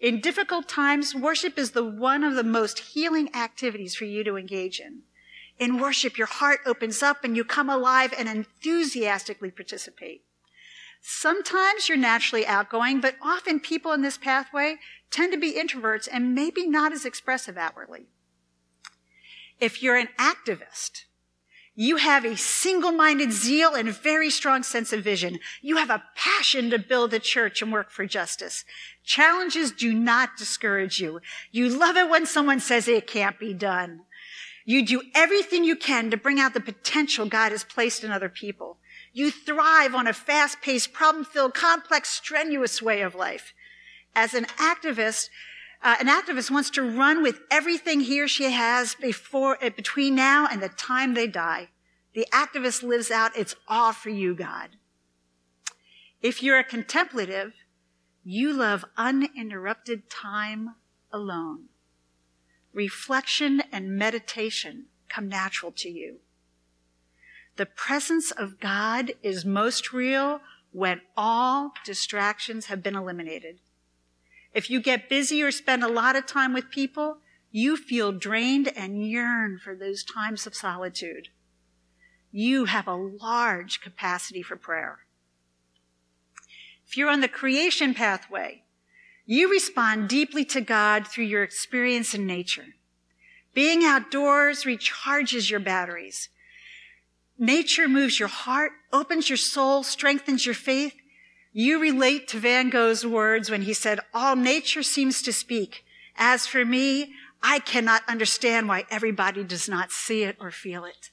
In 0.00 0.20
difficult 0.20 0.68
times, 0.68 1.14
worship 1.14 1.56
is 1.58 1.70
the 1.70 1.84
one 1.84 2.24
of 2.24 2.34
the 2.34 2.42
most 2.42 2.80
healing 2.80 3.32
activities 3.34 3.94
for 3.94 4.04
you 4.04 4.24
to 4.24 4.36
engage 4.36 4.80
in. 4.80 5.02
In 5.58 5.78
worship, 5.78 6.18
your 6.18 6.26
heart 6.26 6.60
opens 6.66 7.04
up 7.04 7.22
and 7.22 7.36
you 7.36 7.44
come 7.44 7.70
alive 7.70 8.12
and 8.18 8.28
enthusiastically 8.28 9.52
participate. 9.52 10.24
Sometimes 11.00 11.88
you're 11.88 11.98
naturally 11.98 12.46
outgoing, 12.46 13.00
but 13.00 13.16
often 13.22 13.60
people 13.60 13.92
in 13.92 14.02
this 14.02 14.18
pathway 14.18 14.76
tend 15.10 15.32
to 15.32 15.38
be 15.38 15.54
introverts 15.54 16.08
and 16.10 16.34
maybe 16.34 16.66
not 16.66 16.92
as 16.92 17.04
expressive 17.04 17.56
outwardly. 17.56 18.06
If 19.60 19.82
you're 19.82 19.96
an 19.96 20.08
activist, 20.18 21.04
you 21.74 21.96
have 21.96 22.24
a 22.24 22.36
single-minded 22.36 23.32
zeal 23.32 23.74
and 23.74 23.88
a 23.88 23.92
very 23.92 24.28
strong 24.28 24.62
sense 24.62 24.92
of 24.92 25.02
vision. 25.02 25.38
You 25.62 25.76
have 25.76 25.90
a 25.90 26.02
passion 26.14 26.70
to 26.70 26.78
build 26.78 27.14
a 27.14 27.18
church 27.18 27.62
and 27.62 27.72
work 27.72 27.90
for 27.90 28.04
justice. 28.04 28.64
Challenges 29.04 29.72
do 29.72 29.94
not 29.94 30.36
discourage 30.36 31.00
you. 31.00 31.20
You 31.50 31.68
love 31.70 31.96
it 31.96 32.10
when 32.10 32.26
someone 32.26 32.60
says 32.60 32.88
it 32.88 33.06
can't 33.06 33.38
be 33.38 33.54
done. 33.54 34.02
You 34.64 34.84
do 34.86 35.02
everything 35.14 35.64
you 35.64 35.74
can 35.74 36.10
to 36.10 36.16
bring 36.16 36.38
out 36.38 36.54
the 36.54 36.60
potential 36.60 37.26
God 37.26 37.52
has 37.52 37.64
placed 37.64 38.04
in 38.04 38.12
other 38.12 38.28
people. 38.28 38.76
You 39.12 39.30
thrive 39.30 39.94
on 39.94 40.06
a 40.06 40.12
fast-paced, 40.12 40.92
problem-filled, 40.92 41.54
complex, 41.54 42.10
strenuous 42.10 42.80
way 42.80 43.00
of 43.00 43.14
life. 43.14 43.54
As 44.14 44.34
an 44.34 44.44
activist, 44.58 45.30
uh, 45.82 45.96
an 46.00 46.06
activist 46.06 46.50
wants 46.50 46.70
to 46.70 46.82
run 46.82 47.22
with 47.22 47.40
everything 47.50 48.00
he 48.00 48.20
or 48.20 48.28
she 48.28 48.50
has 48.50 48.94
before, 48.94 49.62
uh, 49.62 49.70
between 49.70 50.14
now 50.14 50.46
and 50.50 50.62
the 50.62 50.68
time 50.68 51.14
they 51.14 51.26
die. 51.26 51.68
The 52.14 52.26
activist 52.32 52.82
lives 52.82 53.10
out, 53.10 53.36
it's 53.36 53.56
all 53.66 53.92
for 53.92 54.10
you, 54.10 54.34
God. 54.34 54.70
If 56.20 56.42
you're 56.42 56.58
a 56.58 56.64
contemplative, 56.64 57.52
you 58.22 58.52
love 58.52 58.84
uninterrupted 58.96 60.08
time 60.08 60.76
alone. 61.12 61.64
Reflection 62.72 63.62
and 63.72 63.96
meditation 63.96 64.86
come 65.08 65.28
natural 65.28 65.72
to 65.72 65.90
you. 65.90 66.20
The 67.56 67.66
presence 67.66 68.30
of 68.30 68.60
God 68.60 69.12
is 69.22 69.44
most 69.44 69.92
real 69.92 70.40
when 70.70 71.02
all 71.16 71.72
distractions 71.84 72.66
have 72.66 72.82
been 72.82 72.96
eliminated. 72.96 73.58
If 74.54 74.68
you 74.68 74.80
get 74.80 75.08
busy 75.08 75.42
or 75.42 75.50
spend 75.50 75.82
a 75.82 75.88
lot 75.88 76.16
of 76.16 76.26
time 76.26 76.52
with 76.52 76.70
people, 76.70 77.18
you 77.50 77.76
feel 77.76 78.12
drained 78.12 78.68
and 78.76 79.06
yearn 79.06 79.58
for 79.62 79.74
those 79.74 80.04
times 80.04 80.46
of 80.46 80.54
solitude. 80.54 81.28
You 82.30 82.64
have 82.66 82.86
a 82.86 82.94
large 82.94 83.80
capacity 83.80 84.42
for 84.42 84.56
prayer. 84.56 85.00
If 86.86 86.96
you're 86.96 87.10
on 87.10 87.20
the 87.20 87.28
creation 87.28 87.94
pathway, 87.94 88.62
you 89.24 89.50
respond 89.50 90.08
deeply 90.08 90.44
to 90.46 90.60
God 90.60 91.06
through 91.06 91.24
your 91.24 91.42
experience 91.42 92.14
in 92.14 92.26
nature. 92.26 92.74
Being 93.54 93.84
outdoors 93.84 94.64
recharges 94.64 95.50
your 95.50 95.60
batteries. 95.60 96.28
Nature 97.38 97.88
moves 97.88 98.18
your 98.18 98.28
heart, 98.28 98.72
opens 98.92 99.28
your 99.28 99.36
soul, 99.36 99.82
strengthens 99.82 100.46
your 100.46 100.54
faith, 100.54 100.94
you 101.52 101.80
relate 101.80 102.28
to 102.28 102.38
Van 102.38 102.70
Gogh's 102.70 103.04
words 103.04 103.50
when 103.50 103.62
he 103.62 103.74
said, 103.74 104.00
all 104.14 104.36
nature 104.36 104.82
seems 104.82 105.20
to 105.22 105.32
speak. 105.32 105.84
As 106.16 106.46
for 106.46 106.64
me, 106.64 107.12
I 107.42 107.58
cannot 107.58 108.02
understand 108.08 108.68
why 108.68 108.84
everybody 108.90 109.44
does 109.44 109.68
not 109.68 109.90
see 109.90 110.22
it 110.22 110.36
or 110.40 110.50
feel 110.50 110.84
it. 110.84 111.10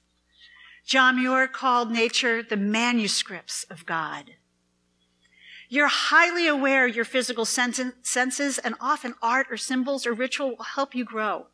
John 0.86 1.18
Muir 1.18 1.48
called 1.48 1.92
nature 1.92 2.42
the 2.42 2.58
manuscripts 2.58 3.64
of 3.70 3.86
God. 3.86 4.32
You're 5.68 5.88
highly 5.88 6.48
aware 6.48 6.88
your 6.88 7.06
physical 7.06 7.46
senses 7.46 8.58
and 8.58 8.76
often 8.80 9.16
art 9.22 9.48
or 9.52 9.58
symbols 9.58 10.08
or 10.08 10.14
ritual 10.14 10.56
will 10.56 10.64
help 10.64 10.96
you 10.96 11.04
grow. 11.04 11.48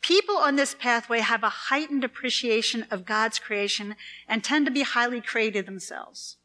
People 0.00 0.36
on 0.36 0.56
this 0.56 0.74
pathway 0.74 1.20
have 1.20 1.42
a 1.42 1.48
heightened 1.48 2.04
appreciation 2.04 2.86
of 2.90 3.04
God's 3.04 3.38
creation 3.38 3.96
and 4.26 4.42
tend 4.42 4.66
to 4.66 4.72
be 4.72 4.82
highly 4.82 5.20
creative 5.20 5.66
themselves. 5.66 6.37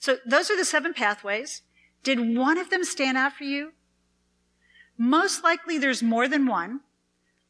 So 0.00 0.16
those 0.26 0.50
are 0.50 0.56
the 0.56 0.64
seven 0.64 0.94
pathways. 0.94 1.62
Did 2.02 2.36
one 2.36 2.58
of 2.58 2.70
them 2.70 2.84
stand 2.84 3.18
out 3.18 3.34
for 3.34 3.44
you? 3.44 3.72
Most 4.96 5.44
likely 5.44 5.78
there's 5.78 6.02
more 6.02 6.26
than 6.26 6.46
one. 6.46 6.80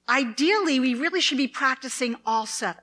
Ideally, 0.09 0.81
we 0.81 0.93
really 0.93 1.21
should 1.21 1.39
be 1.39 1.47
practicing 1.47 2.17
all 2.27 2.47
seven. 2.47 2.83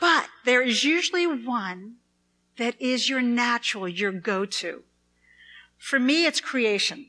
But 0.00 0.28
there 0.44 0.62
is 0.62 0.84
usually 0.84 1.26
one 1.26 1.96
that 2.56 2.80
is 2.80 3.08
your 3.08 3.20
natural, 3.20 3.88
your 3.88 4.12
go-to. 4.12 4.84
For 5.76 5.98
me, 5.98 6.26
it's 6.26 6.40
creation. 6.40 7.06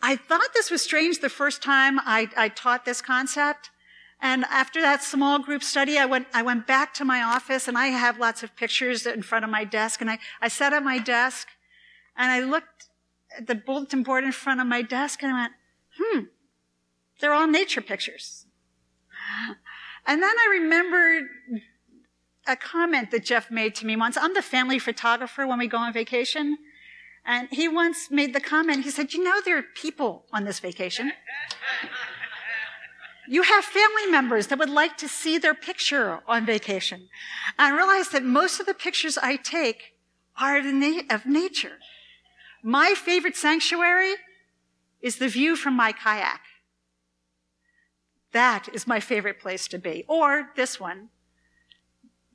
I 0.00 0.14
thought 0.14 0.54
this 0.54 0.70
was 0.70 0.82
strange 0.82 1.18
the 1.18 1.28
first 1.28 1.60
time 1.60 1.98
I, 1.98 2.28
I 2.36 2.48
taught 2.48 2.84
this 2.84 3.02
concept. 3.02 3.70
And 4.22 4.44
after 4.50 4.80
that 4.80 5.02
small 5.02 5.40
group 5.40 5.64
study, 5.64 5.98
I 5.98 6.06
went, 6.06 6.28
I 6.32 6.42
went 6.42 6.64
back 6.64 6.94
to 6.94 7.04
my 7.04 7.22
office 7.22 7.66
and 7.66 7.76
I 7.76 7.88
have 7.88 8.20
lots 8.20 8.44
of 8.44 8.54
pictures 8.54 9.04
in 9.04 9.22
front 9.22 9.44
of 9.44 9.50
my 9.50 9.64
desk. 9.64 10.00
And 10.00 10.08
I, 10.08 10.20
I 10.40 10.46
sat 10.46 10.72
at 10.72 10.84
my 10.84 11.00
desk 11.00 11.48
and 12.16 12.30
I 12.30 12.38
looked 12.40 12.88
at 13.36 13.48
the 13.48 13.56
bulletin 13.56 14.04
board 14.04 14.22
in 14.22 14.30
front 14.30 14.60
of 14.60 14.68
my 14.68 14.80
desk 14.80 15.24
and 15.24 15.32
I 15.32 15.40
went, 15.40 15.52
hmm, 15.98 16.20
they're 17.20 17.34
all 17.34 17.48
nature 17.48 17.82
pictures. 17.82 18.46
And 20.04 20.20
then 20.20 20.34
I 20.36 20.58
remembered 20.58 21.28
a 22.48 22.56
comment 22.56 23.12
that 23.12 23.24
Jeff 23.24 23.52
made 23.52 23.76
to 23.76 23.86
me 23.86 23.94
once. 23.94 24.16
I'm 24.16 24.34
the 24.34 24.42
family 24.42 24.80
photographer 24.80 25.46
when 25.46 25.60
we 25.60 25.68
go 25.68 25.78
on 25.78 25.92
vacation. 25.92 26.58
And 27.24 27.46
he 27.52 27.68
once 27.68 28.10
made 28.10 28.34
the 28.34 28.40
comment, 28.40 28.82
he 28.82 28.90
said, 28.90 29.12
you 29.12 29.22
know, 29.22 29.40
there 29.44 29.58
are 29.58 29.62
people 29.62 30.24
on 30.32 30.42
this 30.44 30.58
vacation. 30.58 31.12
You 33.28 33.42
have 33.42 33.64
family 33.64 34.06
members 34.10 34.48
that 34.48 34.58
would 34.58 34.70
like 34.70 34.96
to 34.98 35.08
see 35.08 35.38
their 35.38 35.54
picture 35.54 36.20
on 36.26 36.44
vacation. 36.44 37.08
I 37.58 37.70
realize 37.70 38.08
that 38.08 38.24
most 38.24 38.58
of 38.58 38.66
the 38.66 38.74
pictures 38.74 39.16
I 39.16 39.36
take 39.36 39.94
are 40.40 40.58
of 40.58 41.26
nature. 41.26 41.78
My 42.62 42.94
favorite 42.94 43.36
sanctuary 43.36 44.14
is 45.00 45.16
the 45.16 45.28
view 45.28 45.56
from 45.56 45.74
my 45.74 45.92
kayak. 45.92 46.40
That 48.32 48.68
is 48.72 48.86
my 48.86 48.98
favorite 49.00 49.40
place 49.40 49.68
to 49.68 49.78
be. 49.78 50.04
Or 50.08 50.50
this 50.56 50.80
one, 50.80 51.10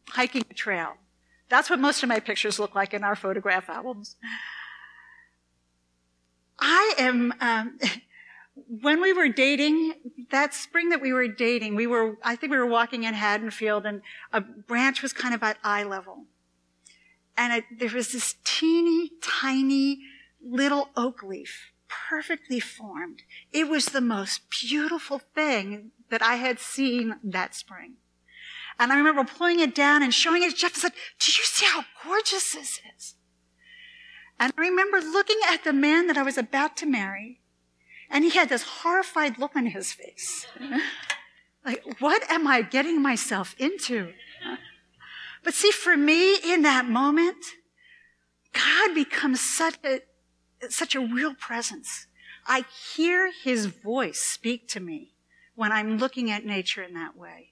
hiking 0.09 0.45
a 0.49 0.53
trail. 0.53 0.93
That's 1.49 1.69
what 1.69 1.79
most 1.79 2.03
of 2.03 2.09
my 2.09 2.19
pictures 2.19 2.59
look 2.59 2.75
like 2.75 2.93
in 2.93 3.03
our 3.03 3.15
photograph 3.15 3.69
albums. 3.69 4.15
I 6.59 6.93
am, 6.97 7.33
um, 7.39 7.79
when 8.67 9.01
we 9.01 9.13
were 9.13 9.29
dating, 9.29 9.93
that 10.31 10.53
spring 10.53 10.89
that 10.89 11.01
we 11.01 11.13
were 11.13 11.27
dating, 11.27 11.75
we 11.75 11.87
were, 11.87 12.17
I 12.23 12.35
think 12.35 12.51
we 12.51 12.57
were 12.57 12.65
walking 12.65 13.03
in 13.03 13.13
Haddonfield 13.13 13.85
and 13.85 14.01
a 14.33 14.41
branch 14.41 15.01
was 15.01 15.13
kind 15.13 15.33
of 15.33 15.43
at 15.43 15.57
eye 15.63 15.83
level. 15.83 16.25
And 17.37 17.63
there 17.77 17.91
was 17.93 18.11
this 18.11 18.35
teeny 18.43 19.11
tiny 19.21 19.99
little 20.43 20.89
oak 20.95 21.21
leaf, 21.21 21.71
perfectly 21.87 22.59
formed. 22.59 23.21
It 23.51 23.69
was 23.69 23.87
the 23.87 24.01
most 24.01 24.41
beautiful 24.49 25.19
thing 25.19 25.91
that 26.09 26.23
I 26.23 26.35
had 26.35 26.59
seen 26.59 27.17
that 27.23 27.53
spring. 27.53 27.95
And 28.79 28.91
I 28.91 28.97
remember 28.97 29.23
pulling 29.23 29.59
it 29.59 29.75
down 29.75 30.03
and 30.03 30.13
showing 30.13 30.43
it 30.43 30.51
to 30.51 30.55
Jeff 30.55 30.73
and 30.73 30.81
said, 30.81 30.93
do 31.19 31.31
you 31.31 31.43
see 31.43 31.65
how 31.65 31.83
gorgeous 32.03 32.53
this 32.53 32.79
is? 32.95 33.15
And 34.39 34.53
I 34.57 34.61
remember 34.61 34.99
looking 34.99 35.39
at 35.47 35.63
the 35.63 35.73
man 35.73 36.07
that 36.07 36.17
I 36.17 36.23
was 36.23 36.37
about 36.37 36.77
to 36.77 36.85
marry 36.85 37.41
and 38.09 38.23
he 38.23 38.31
had 38.31 38.49
this 38.49 38.63
horrified 38.63 39.37
look 39.37 39.55
on 39.55 39.67
his 39.67 39.93
face. 39.93 40.47
like, 41.65 41.83
what 41.99 42.29
am 42.31 42.47
I 42.47 42.61
getting 42.61 43.01
myself 43.01 43.55
into? 43.57 44.13
But 45.43 45.53
see, 45.53 45.71
for 45.71 45.95
me 45.95 46.35
in 46.35 46.61
that 46.63 46.87
moment, 46.87 47.37
God 48.53 48.95
becomes 48.95 49.41
such 49.41 49.77
a, 49.83 50.01
such 50.69 50.95
a 50.95 50.99
real 50.99 51.35
presence. 51.35 52.07
I 52.45 52.65
hear 52.95 53.31
his 53.31 53.65
voice 53.65 54.19
speak 54.19 54.67
to 54.69 54.79
me 54.79 55.13
when 55.55 55.71
I'm 55.71 55.97
looking 55.97 56.31
at 56.31 56.45
nature 56.45 56.83
in 56.83 56.93
that 56.93 57.17
way. 57.17 57.51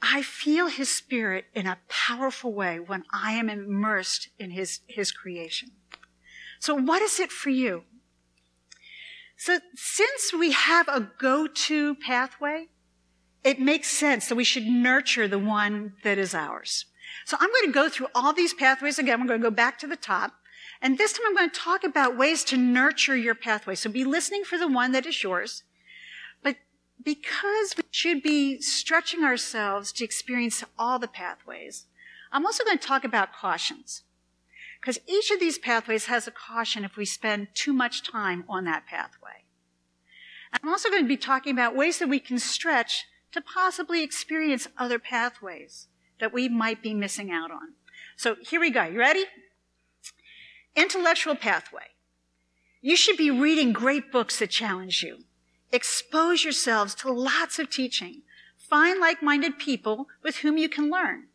I 0.00 0.22
feel 0.22 0.66
his 0.66 0.90
spirit 0.94 1.46
in 1.54 1.66
a 1.66 1.78
powerful 1.88 2.52
way 2.52 2.78
when 2.78 3.04
I 3.10 3.32
am 3.32 3.48
immersed 3.48 4.28
in 4.38 4.50
his, 4.50 4.80
his 4.86 5.10
creation. 5.10 5.70
So 6.58 6.74
what 6.74 7.00
is 7.00 7.18
it 7.18 7.32
for 7.32 7.50
you? 7.50 7.84
So 9.44 9.58
since 9.74 10.32
we 10.32 10.52
have 10.52 10.88
a 10.88 11.06
go-to 11.18 11.96
pathway, 11.96 12.68
it 13.42 13.60
makes 13.60 13.88
sense 13.88 14.26
that 14.30 14.36
we 14.36 14.42
should 14.42 14.64
nurture 14.64 15.28
the 15.28 15.38
one 15.38 15.92
that 16.02 16.16
is 16.16 16.34
ours. 16.34 16.86
So 17.26 17.36
I'm 17.38 17.50
going 17.50 17.66
to 17.66 17.70
go 17.70 17.90
through 17.90 18.06
all 18.14 18.32
these 18.32 18.54
pathways 18.54 18.98
again. 18.98 19.20
We're 19.20 19.26
going 19.26 19.42
to 19.42 19.50
go 19.50 19.54
back 19.54 19.78
to 19.80 19.86
the 19.86 19.96
top. 19.96 20.32
And 20.80 20.96
this 20.96 21.12
time 21.12 21.26
I'm 21.26 21.36
going 21.36 21.50
to 21.50 21.60
talk 21.60 21.84
about 21.84 22.16
ways 22.16 22.42
to 22.44 22.56
nurture 22.56 23.18
your 23.18 23.34
pathway. 23.34 23.74
So 23.74 23.90
be 23.90 24.02
listening 24.02 24.44
for 24.44 24.56
the 24.56 24.66
one 24.66 24.92
that 24.92 25.04
is 25.04 25.22
yours. 25.22 25.62
But 26.42 26.56
because 27.04 27.74
we 27.76 27.84
should 27.90 28.22
be 28.22 28.62
stretching 28.62 29.24
ourselves 29.24 29.92
to 29.92 30.04
experience 30.04 30.64
all 30.78 30.98
the 30.98 31.06
pathways, 31.06 31.84
I'm 32.32 32.46
also 32.46 32.64
going 32.64 32.78
to 32.78 32.88
talk 32.88 33.04
about 33.04 33.34
cautions. 33.34 34.04
Because 34.84 35.00
each 35.08 35.30
of 35.30 35.40
these 35.40 35.56
pathways 35.56 36.06
has 36.06 36.28
a 36.28 36.30
caution 36.30 36.84
if 36.84 36.94
we 36.94 37.06
spend 37.06 37.48
too 37.54 37.72
much 37.72 38.06
time 38.06 38.44
on 38.50 38.64
that 38.64 38.84
pathway. 38.86 39.44
I'm 40.52 40.68
also 40.68 40.90
going 40.90 41.02
to 41.02 41.08
be 41.08 41.16
talking 41.16 41.54
about 41.54 41.74
ways 41.74 41.98
that 42.00 42.08
we 42.10 42.20
can 42.20 42.38
stretch 42.38 43.06
to 43.32 43.40
possibly 43.40 44.02
experience 44.02 44.68
other 44.76 44.98
pathways 44.98 45.88
that 46.20 46.34
we 46.34 46.50
might 46.50 46.82
be 46.82 46.92
missing 46.92 47.30
out 47.30 47.50
on. 47.50 47.72
So 48.18 48.36
here 48.42 48.60
we 48.60 48.68
go. 48.68 48.84
You 48.84 48.98
ready? 48.98 49.24
Intellectual 50.76 51.34
pathway. 51.34 51.94
You 52.82 52.94
should 52.94 53.16
be 53.16 53.30
reading 53.30 53.72
great 53.72 54.12
books 54.12 54.38
that 54.38 54.50
challenge 54.50 55.02
you. 55.02 55.20
Expose 55.72 56.44
yourselves 56.44 56.94
to 56.96 57.10
lots 57.10 57.58
of 57.58 57.70
teaching. 57.70 58.20
Find 58.58 59.00
like-minded 59.00 59.58
people 59.58 60.08
with 60.22 60.36
whom 60.36 60.58
you 60.58 60.68
can 60.68 60.90
learn. 60.90 61.28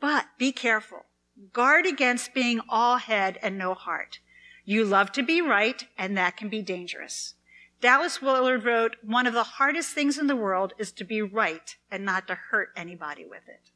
But 0.00 0.26
be 0.38 0.52
careful. 0.52 1.06
Guard 1.52 1.86
against 1.86 2.34
being 2.34 2.60
all 2.68 2.96
head 2.96 3.38
and 3.42 3.58
no 3.58 3.74
heart. 3.74 4.20
You 4.64 4.84
love 4.84 5.12
to 5.12 5.22
be 5.22 5.40
right, 5.40 5.86
and 5.98 6.16
that 6.16 6.36
can 6.36 6.48
be 6.48 6.62
dangerous. 6.62 7.34
Dallas 7.80 8.22
Willard 8.22 8.64
wrote, 8.64 8.96
one 9.02 9.26
of 9.26 9.34
the 9.34 9.42
hardest 9.42 9.92
things 9.92 10.18
in 10.18 10.26
the 10.26 10.36
world 10.36 10.72
is 10.78 10.92
to 10.92 11.04
be 11.04 11.20
right 11.20 11.76
and 11.90 12.04
not 12.04 12.26
to 12.26 12.34
hurt 12.34 12.70
anybody 12.74 13.24
with 13.24 13.46
it. 13.48 13.70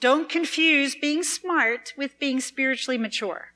Don't 0.00 0.28
confuse 0.28 0.94
being 0.94 1.22
smart 1.22 1.94
with 1.96 2.18
being 2.18 2.40
spiritually 2.40 2.98
mature. 2.98 3.54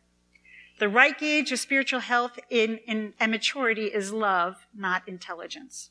The 0.79 0.89
right 0.89 1.19
gauge 1.19 1.53
of 1.53 1.59
spiritual 1.59 2.01
health 2.01 2.39
in, 2.49 2.79
in, 2.87 3.13
and 3.21 3.31
maturity 3.31 3.87
is 3.87 4.13
love, 4.13 4.67
not 4.75 5.07
intelligence. 5.07 5.91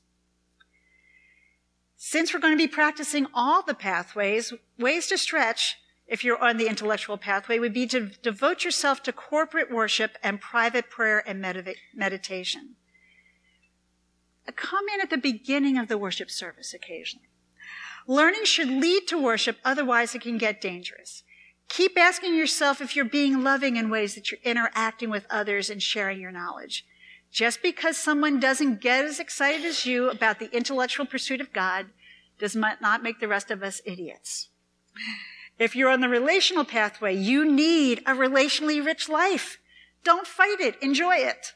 Since 1.96 2.34
we're 2.34 2.40
going 2.40 2.54
to 2.54 2.58
be 2.58 2.68
practicing 2.68 3.28
all 3.34 3.62
the 3.62 3.74
pathways, 3.74 4.54
ways 4.80 5.08
to 5.08 5.18
stretch, 5.18 5.78
if 6.08 6.24
you're 6.24 6.42
on 6.42 6.58
the 6.58 6.68
intellectual 6.68 7.18
pathway, 7.18 7.60
would 7.60 7.74
be 7.74 7.86
to 7.88 8.12
devote 8.22 8.64
yourself 8.64 9.04
to 9.04 9.12
corporate 9.12 9.70
worship 9.70 10.18
and 10.24 10.40
private 10.40 10.90
prayer 10.90 11.22
and 11.28 11.42
meditation. 11.94 12.76
Uh, 14.48 14.52
come 14.56 14.86
in 14.94 15.02
at 15.02 15.10
the 15.10 15.18
beginning 15.18 15.78
of 15.78 15.90
the 15.90 15.98
worship 15.98 16.32
service 16.32 16.74
occasionally. 16.74 17.28
Learning 18.08 18.46
should 18.46 18.70
lead 18.70 19.06
to 19.08 19.22
worship, 19.22 19.58
otherwise 19.66 20.16
it 20.16 20.22
can 20.22 20.38
get 20.38 20.62
dangerous. 20.62 21.24
Keep 21.68 22.00
asking 22.00 22.36
yourself 22.36 22.80
if 22.80 22.96
you're 22.96 23.04
being 23.04 23.44
loving 23.44 23.76
in 23.76 23.90
ways 23.90 24.16
that 24.16 24.32
you're 24.32 24.40
interacting 24.46 25.10
with 25.10 25.28
others 25.30 25.70
and 25.70 25.84
sharing 25.84 26.22
your 26.22 26.32
knowledge. 26.32 26.86
Just 27.30 27.62
because 27.62 27.98
someone 27.98 28.40
doesn't 28.40 28.80
get 28.80 29.04
as 29.04 29.20
excited 29.20 29.66
as 29.66 29.86
you 29.86 30.10
about 30.10 30.40
the 30.40 30.50
intellectual 30.56 31.06
pursuit 31.06 31.42
of 31.42 31.52
God 31.52 31.88
does 32.40 32.56
not 32.56 33.04
make 33.04 33.20
the 33.20 33.28
rest 33.28 33.52
of 33.52 33.62
us 33.62 33.82
idiots. 33.84 34.48
If 35.60 35.76
you're 35.76 35.90
on 35.90 36.02
the 36.02 36.10
relational 36.10 36.66
pathway, 36.66 37.16
you 37.16 37.50
need 37.50 38.00
a 38.00 38.14
relationally 38.14 38.84
rich 38.84 39.10
life. 39.10 39.58
Don't 40.04 40.28
fight 40.28 40.60
it. 40.60 40.82
Enjoy 40.82 41.16
it. 41.16 41.54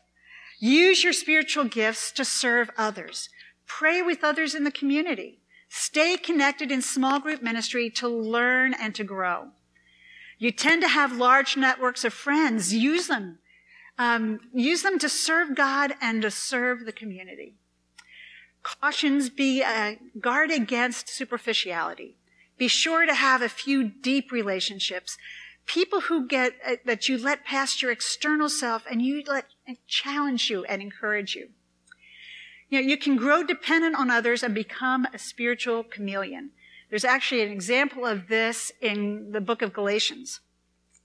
Use 0.60 1.04
your 1.04 1.14
spiritual 1.14 1.66
gifts 1.66 2.12
to 2.14 2.26
serve 2.26 2.70
others. 2.78 3.30
Pray 3.66 4.02
with 4.02 4.24
others 4.24 4.54
in 4.56 4.64
the 4.64 4.72
community. 4.72 5.40
Stay 5.70 6.18
connected 6.18 6.72
in 6.72 6.82
small 6.82 7.20
group 7.20 7.42
ministry 7.42 7.90
to 7.92 8.08
learn 8.08 8.74
and 8.74 8.94
to 8.96 9.04
grow. 9.04 9.50
You 10.38 10.52
tend 10.52 10.82
to 10.82 10.88
have 10.88 11.14
large 11.14 11.56
networks 11.56 12.04
of 12.04 12.14
friends. 12.14 12.74
Use 12.74 13.08
them. 13.08 13.40
Um, 13.98 14.40
use 14.54 14.82
them 14.82 14.98
to 15.00 15.08
serve 15.08 15.56
God 15.56 15.94
and 16.02 16.22
to 16.24 16.32
serve 16.32 16.86
the 16.86 16.92
community. 16.92 17.56
Cautions 18.64 19.30
be 19.30 19.64
uh, 19.64 19.96
guard 20.20 20.52
against 20.52 21.10
superficiality. 21.10 22.18
Be 22.62 22.68
sure 22.68 23.08
to 23.08 23.16
have 23.16 23.42
a 23.42 23.50
few 23.50 23.84
deep 23.84 24.32
relationships. 24.32 25.18
People 25.66 26.02
who 26.02 26.28
get 26.28 26.54
uh, 26.64 26.76
that 26.86 27.10
you 27.10 27.18
let 27.18 27.44
past 27.44 27.82
your 27.82 27.90
external 27.90 28.50
self 28.50 28.84
and 28.88 29.02
you 29.02 29.24
let 29.26 29.48
challenge 29.88 30.48
you 30.48 30.64
and 30.66 30.80
encourage 30.80 31.34
you. 31.34 31.50
You 32.70 32.80
know, 32.80 32.88
you 32.88 32.98
can 32.98 33.16
grow 33.16 33.42
dependent 33.44 33.96
on 33.96 34.12
others 34.12 34.44
and 34.44 34.54
become 34.54 35.08
a 35.12 35.18
spiritual 35.18 35.84
chameleon. 35.84 36.52
There's 36.92 37.04
actually 37.04 37.42
an 37.42 37.52
example 37.52 38.06
of 38.06 38.28
this 38.28 38.72
in 38.80 39.32
the 39.32 39.42
book 39.42 39.64
of 39.64 39.74
Galatians. 39.74 40.42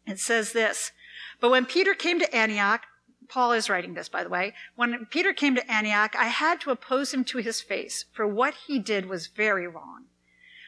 It 0.06 0.18
says 0.18 0.52
this, 0.52 0.92
but 1.40 1.50
when 1.50 1.64
Peter 1.64 1.94
came 1.94 2.18
to 2.18 2.36
Antioch, 2.36 2.82
Paul 3.30 3.52
is 3.52 3.70
writing 3.70 3.94
this, 3.94 4.10
by 4.10 4.22
the 4.22 4.28
way. 4.28 4.52
When 4.74 5.06
Peter 5.06 5.32
came 5.32 5.54
to 5.54 5.72
Antioch, 5.72 6.14
I 6.18 6.26
had 6.26 6.60
to 6.60 6.70
oppose 6.70 7.14
him 7.14 7.24
to 7.24 7.38
his 7.38 7.62
face, 7.62 8.04
for 8.12 8.26
what 8.26 8.52
he 8.66 8.78
did 8.78 9.06
was 9.06 9.28
very 9.28 9.66
wrong. 9.66 10.04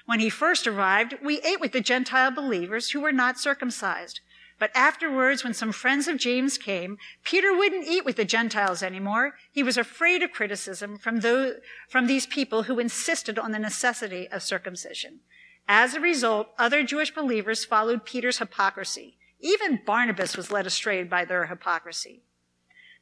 When 0.09 0.21
he 0.21 0.31
first 0.31 0.67
arrived, 0.67 1.17
we 1.23 1.43
ate 1.43 1.61
with 1.61 1.73
the 1.73 1.83
Gentile 1.83 2.31
believers 2.31 2.93
who 2.93 3.01
were 3.01 3.13
not 3.13 3.39
circumcised. 3.39 4.23
But 4.59 4.71
afterwards, 4.75 5.45
when 5.45 5.53
some 5.53 5.71
friends 5.71 6.09
of 6.09 6.17
James 6.17 6.57
came, 6.57 6.97
Peter 7.25 7.55
wouldn't 7.55 7.87
eat 7.87 8.07
with 8.07 8.17
the 8.17 8.25
Gentiles 8.25 8.83
anymore. 8.83 9.35
He 9.53 9.63
was 9.63 9.77
afraid 9.77 10.23
of 10.23 10.33
criticism 10.33 10.97
from, 10.97 11.21
those, 11.21 11.57
from 11.91 12.07
these 12.07 12.25
people 12.25 12.63
who 12.63 12.79
insisted 12.79 13.39
on 13.39 13.53
the 13.53 13.59
necessity 13.59 14.27
of 14.29 14.43
circumcision. 14.43 15.21
As 15.69 15.93
a 15.93 16.01
result, 16.01 16.55
other 16.59 16.83
Jewish 16.83 17.15
believers 17.15 17.67
followed 17.67 18.07
Peter's 18.07 18.39
hypocrisy. 18.39 19.19
Even 19.41 19.83
Barnabas 19.85 20.39
was 20.39 20.51
led 20.51 20.67
astray 20.67 21.03
by 21.03 21.27
their 21.27 21.49
hypocrisy. 21.49 22.23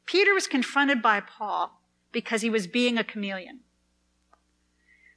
Peter 0.07 0.35
was 0.35 0.49
confronted 0.49 1.03
by 1.03 1.21
Paul 1.21 1.81
because 2.11 2.43
he 2.43 2.51
was 2.51 2.67
being 2.67 2.99
a 2.99 3.05
chameleon. 3.05 3.61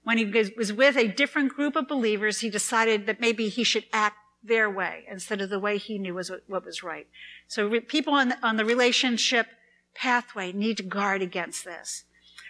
When 0.09 0.17
he 0.17 0.25
was 0.25 0.73
with 0.73 0.97
a 0.97 1.07
different 1.07 1.53
group 1.53 1.75
of 1.75 1.87
believers, 1.87 2.39
he 2.39 2.49
decided 2.49 3.05
that 3.05 3.21
maybe 3.21 3.47
he 3.47 3.63
should 3.63 3.85
act 3.93 4.17
their 4.43 4.67
way 4.67 5.05
instead 5.07 5.39
of 5.39 5.51
the 5.51 5.59
way 5.59 5.77
he 5.77 5.99
knew 5.99 6.15
was 6.15 6.31
what 6.47 6.65
was 6.65 6.81
right. 6.81 7.05
So 7.47 7.67
re- 7.67 7.79
people 7.81 8.15
on 8.15 8.29
the, 8.29 8.37
on 8.41 8.57
the 8.57 8.65
relationship 8.65 9.45
pathway 9.93 10.51
need 10.51 10.77
to 10.77 10.83
guard 10.83 11.21
against 11.21 11.63
this. 11.63 12.05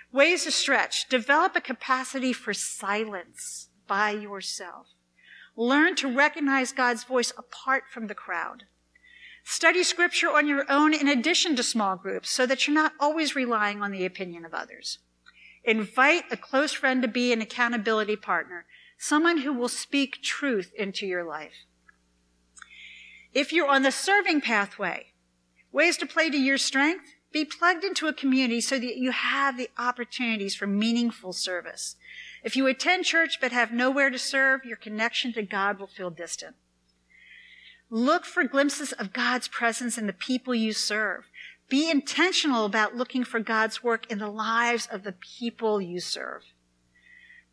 Ways 0.10 0.46
to 0.46 0.52
stretch. 0.52 1.10
Develop 1.10 1.54
a 1.54 1.60
capacity 1.60 2.32
for 2.32 2.54
silence 2.54 3.68
by 3.88 4.12
yourself. 4.12 4.88
Learn 5.58 5.96
to 5.96 6.16
recognize 6.16 6.72
God's 6.72 7.04
voice 7.04 7.34
apart 7.38 7.84
from 7.92 8.08
the 8.08 8.16
crowd. 8.16 8.68
Study 9.44 9.84
scripture 9.84 10.30
on 10.30 10.48
your 10.48 10.64
own 10.72 10.94
in 10.94 11.10
addition 11.10 11.58
to 11.58 11.64
small 11.64 11.98
groups 11.98 12.30
so 12.30 12.46
that 12.46 12.66
you're 12.66 12.74
not 12.74 12.94
always 13.02 13.36
relying 13.36 13.82
on 13.82 13.92
the 13.92 14.06
opinion 14.06 14.46
of 14.46 14.54
others. 14.54 15.00
Invite 15.70 16.24
a 16.32 16.36
close 16.36 16.74
friend 16.74 17.00
to 17.04 17.08
be 17.08 17.32
an 17.32 17.44
accountability 17.44 18.16
partner, 18.16 18.66
someone 18.98 19.42
who 19.42 19.54
will 19.54 19.70
speak 19.70 20.24
truth 20.24 20.72
into 20.76 21.06
your 21.06 21.24
life. 21.24 21.68
If 23.36 23.54
you're 23.54 23.68
on 23.68 23.84
the 23.84 23.92
serving 23.92 24.42
pathway, 24.42 25.14
ways 25.72 25.96
to 25.98 26.08
play 26.08 26.32
to 26.32 26.38
your 26.38 26.58
strength, 26.58 27.14
be 27.32 27.46
plugged 27.46 27.84
into 27.84 28.08
a 28.08 28.14
community 28.14 28.62
so 28.62 28.80
that 28.80 28.98
you 28.98 29.12
have 29.12 29.58
the 29.58 29.70
opportunities 29.78 30.56
for 30.56 30.66
meaningful 30.66 31.34
service. 31.34 31.98
If 32.44 32.56
you 32.56 32.66
attend 32.66 33.06
church 33.06 33.38
but 33.40 33.52
have 33.52 33.72
nowhere 33.72 34.10
to 34.10 34.18
serve, 34.18 34.66
your 34.66 34.76
connection 34.76 35.34
to 35.34 35.44
God 35.44 35.78
will 35.78 35.86
feel 35.86 36.10
distant. 36.10 36.56
Look 37.92 38.26
for 38.26 38.44
glimpses 38.44 38.92
of 38.94 39.14
God's 39.14 39.48
presence 39.48 40.00
in 40.00 40.08
the 40.08 40.14
people 40.14 40.56
you 40.56 40.74
serve. 40.74 41.26
Be 41.70 41.90
intentional 41.90 42.66
about 42.66 42.96
looking 42.96 43.24
for 43.24 43.40
God's 43.40 43.84
work 43.84 44.12
in 44.12 44.18
the 44.18 44.30
lives 44.30 44.88
of 44.92 45.04
the 45.04 45.14
people 45.14 45.80
you 45.80 46.00
serve. 46.00 46.44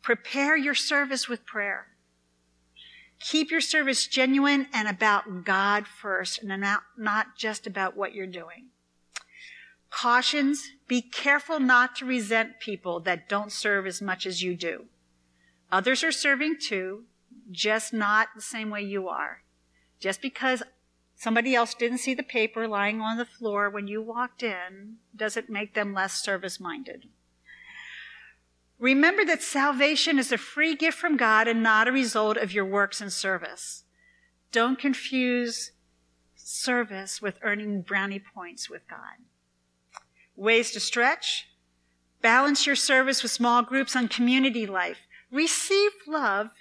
Prepare 0.01 0.57
your 0.57 0.73
service 0.73 1.29
with 1.29 1.45
prayer. 1.45 1.87
Keep 3.19 3.51
your 3.51 3.61
service 3.61 4.07
genuine 4.07 4.67
and 4.73 4.87
about 4.87 5.43
God 5.43 5.87
first 5.87 6.41
and 6.41 6.61
not, 6.61 6.83
not 6.97 7.37
just 7.37 7.67
about 7.67 7.95
what 7.95 8.13
you're 8.13 8.27
doing. 8.27 8.67
Cautions, 9.89 10.71
be 10.87 11.01
careful 11.01 11.59
not 11.59 11.95
to 11.95 12.05
resent 12.05 12.59
people 12.59 12.99
that 13.01 13.29
don't 13.29 13.51
serve 13.51 13.87
as 13.87 14.01
much 14.01 14.25
as 14.25 14.43
you 14.43 14.55
do. 14.55 14.85
Others 15.71 16.03
are 16.03 16.11
serving 16.11 16.57
too, 16.59 17.03
just 17.51 17.93
not 17.93 18.29
the 18.35 18.41
same 18.41 18.69
way 18.69 18.81
you 18.81 19.07
are. 19.07 19.43
Just 19.99 20.21
because 20.21 20.61
somebody 21.17 21.55
else 21.55 21.73
didn't 21.73 21.97
see 21.97 22.13
the 22.13 22.23
paper 22.23 22.67
lying 22.67 23.01
on 23.01 23.17
the 23.17 23.25
floor 23.25 23.69
when 23.69 23.87
you 23.87 24.01
walked 24.01 24.43
in 24.43 24.97
doesn't 25.15 25.49
make 25.49 25.73
them 25.73 25.93
less 25.93 26.23
service 26.23 26.59
minded. 26.59 27.05
Remember 28.79 29.25
that 29.25 29.41
salvation 29.41 30.19
is 30.19 30.31
a 30.31 30.37
free 30.37 30.75
gift 30.75 30.97
from 30.97 31.17
God 31.17 31.47
and 31.47 31.63
not 31.63 31.87
a 31.87 31.91
result 31.91 32.37
of 32.37 32.53
your 32.53 32.65
works 32.65 33.01
and 33.01 33.11
service. 33.11 33.83
Don't 34.51 34.77
confuse 34.79 35.71
service 36.35 37.21
with 37.21 37.39
earning 37.41 37.81
brownie 37.81 38.21
points 38.33 38.69
with 38.69 38.87
God. 38.87 39.25
Ways 40.35 40.71
to 40.71 40.79
stretch. 40.79 41.49
Balance 42.21 42.67
your 42.67 42.75
service 42.75 43.23
with 43.23 43.31
small 43.31 43.63
groups 43.63 43.95
on 43.95 44.07
community 44.07 44.67
life. 44.67 44.99
Receive 45.31 45.91
love 46.07 46.51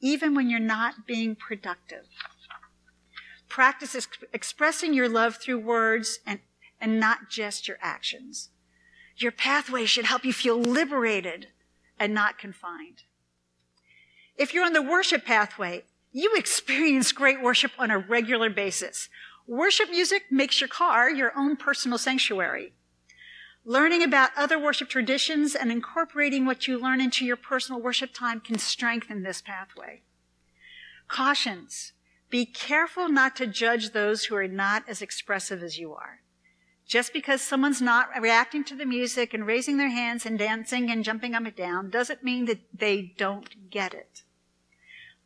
even 0.00 0.34
when 0.34 0.48
you're 0.48 0.58
not 0.58 1.06
being 1.06 1.36
productive. 1.36 2.06
Practice 3.50 3.94
ex- 3.94 4.08
expressing 4.32 4.94
your 4.94 5.08
love 5.08 5.36
through 5.36 5.58
words 5.58 6.20
and, 6.24 6.38
and 6.80 6.98
not 6.98 7.28
just 7.28 7.68
your 7.68 7.76
actions. 7.82 8.48
Your 9.16 9.32
pathway 9.32 9.84
should 9.84 10.06
help 10.06 10.24
you 10.24 10.32
feel 10.32 10.58
liberated 10.58 11.48
and 11.98 12.14
not 12.14 12.38
confined. 12.38 13.02
If 14.36 14.54
you're 14.54 14.64
on 14.64 14.72
the 14.72 14.80
worship 14.80 15.26
pathway, 15.26 15.82
you 16.12 16.34
experience 16.36 17.12
great 17.12 17.42
worship 17.42 17.72
on 17.78 17.90
a 17.90 17.98
regular 17.98 18.48
basis. 18.48 19.08
Worship 19.46 19.90
music 19.90 20.26
makes 20.30 20.60
your 20.60 20.68
car 20.68 21.10
your 21.10 21.36
own 21.36 21.56
personal 21.56 21.98
sanctuary. 21.98 22.72
Learning 23.64 24.02
about 24.02 24.30
other 24.36 24.58
worship 24.58 24.88
traditions 24.88 25.54
and 25.56 25.70
incorporating 25.72 26.46
what 26.46 26.66
you 26.68 26.78
learn 26.78 27.00
into 27.00 27.24
your 27.24 27.36
personal 27.36 27.80
worship 27.80 28.14
time 28.14 28.40
can 28.40 28.58
strengthen 28.58 29.22
this 29.22 29.42
pathway. 29.42 30.02
Cautions. 31.08 31.92
Be 32.30 32.46
careful 32.46 33.08
not 33.08 33.34
to 33.36 33.46
judge 33.46 33.90
those 33.90 34.24
who 34.24 34.36
are 34.36 34.48
not 34.48 34.88
as 34.88 35.02
expressive 35.02 35.62
as 35.62 35.78
you 35.78 35.92
are. 35.92 36.20
Just 36.86 37.12
because 37.12 37.42
someone's 37.42 37.82
not 37.82 38.08
reacting 38.20 38.64
to 38.64 38.76
the 38.76 38.86
music 38.86 39.34
and 39.34 39.46
raising 39.46 39.76
their 39.76 39.90
hands 39.90 40.24
and 40.24 40.38
dancing 40.38 40.90
and 40.90 41.04
jumping 41.04 41.34
up 41.34 41.44
and 41.44 41.54
down 41.54 41.90
doesn't 41.90 42.24
mean 42.24 42.46
that 42.46 42.60
they 42.72 43.14
don't 43.16 43.70
get 43.70 43.94
it. 43.94 44.22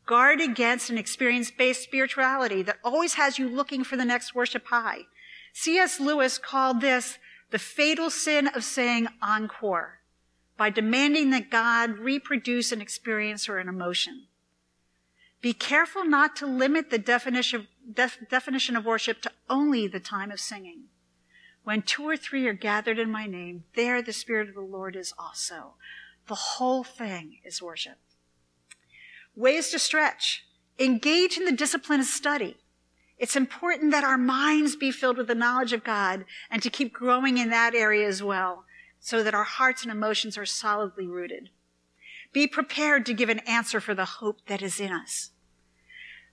Guard 0.07 0.41
against 0.41 0.91
an 0.91 0.99
experience 0.99 1.51
based 1.51 1.83
spirituality 1.83 2.63
that 2.63 2.79
always 2.85 3.15
has 3.15 3.39
you 3.39 3.49
looking 3.49 3.85
for 3.85 3.97
the 3.97 4.05
next 4.05 4.35
worship 4.35 4.67
high. 4.67 5.03
C.S. 5.53 6.01
Lewis 6.01 6.37
called 6.37 6.81
this 6.81 7.19
the 7.51 7.59
fatal 7.59 8.11
sin 8.11 8.49
of 8.49 8.65
saying 8.65 9.09
encore 9.23 10.01
by 10.57 10.71
demanding 10.71 11.31
that 11.31 11.51
God 11.51 11.99
reproduce 11.99 12.73
an 12.73 12.81
experience 12.81 13.49
or 13.49 13.59
an 13.59 13.69
emotion. 13.69 14.27
Be 15.45 15.53
careful 15.53 16.07
not 16.07 16.37
to 16.37 16.47
limit 16.47 16.89
the 16.89 16.97
definition, 16.97 17.69
def, 17.93 18.17
definition 18.31 18.77
of 18.77 18.87
worship 18.87 19.21
to 19.21 19.33
only 19.51 19.87
the 19.87 20.01
time 20.01 20.31
of 20.31 20.41
singing. 20.41 20.85
When 21.65 21.83
two 21.83 22.09
or 22.09 22.17
three 22.17 22.47
are 22.47 22.55
gathered 22.55 22.99
in 22.99 23.11
my 23.11 23.27
name, 23.27 23.65
there 23.77 24.01
the 24.01 24.15
Spirit 24.15 24.49
of 24.49 24.55
the 24.55 24.63
Lord 24.63 24.97
is 24.97 25.13
also. 25.19 25.75
The 26.29 26.35
whole 26.35 26.83
thing 26.83 27.41
is 27.45 27.61
worship. 27.61 27.99
Ways 29.37 29.69
to 29.73 29.79
stretch. 29.79 30.47
Engage 30.79 31.37
in 31.37 31.45
the 31.45 31.53
discipline 31.53 32.01
of 32.01 32.07
study. 32.07 32.57
It's 33.19 33.37
important 33.37 33.93
that 33.93 34.03
our 34.03 34.17
minds 34.17 34.77
be 34.77 34.91
filled 34.91 35.19
with 35.19 35.27
the 35.27 35.35
knowledge 35.35 35.75
of 35.75 35.85
God 35.85 36.25
and 36.51 36.63
to 36.63 36.71
keep 36.71 36.95
growing 36.95 37.37
in 37.37 37.51
that 37.51 37.75
area 37.75 38.09
as 38.09 38.23
well 38.23 38.65
so 38.99 39.23
that 39.23 39.35
our 39.35 39.45
hearts 39.45 39.83
and 39.83 39.93
emotions 39.93 40.39
are 40.39 40.47
solidly 40.47 41.07
rooted. 41.07 41.51
Be 42.33 42.47
prepared 42.47 43.05
to 43.05 43.13
give 43.13 43.29
an 43.29 43.41
answer 43.41 43.79
for 43.79 43.95
the 43.95 44.07
hope 44.07 44.39
that 44.47 44.63
is 44.63 44.81
in 44.81 44.91
us. 44.91 45.33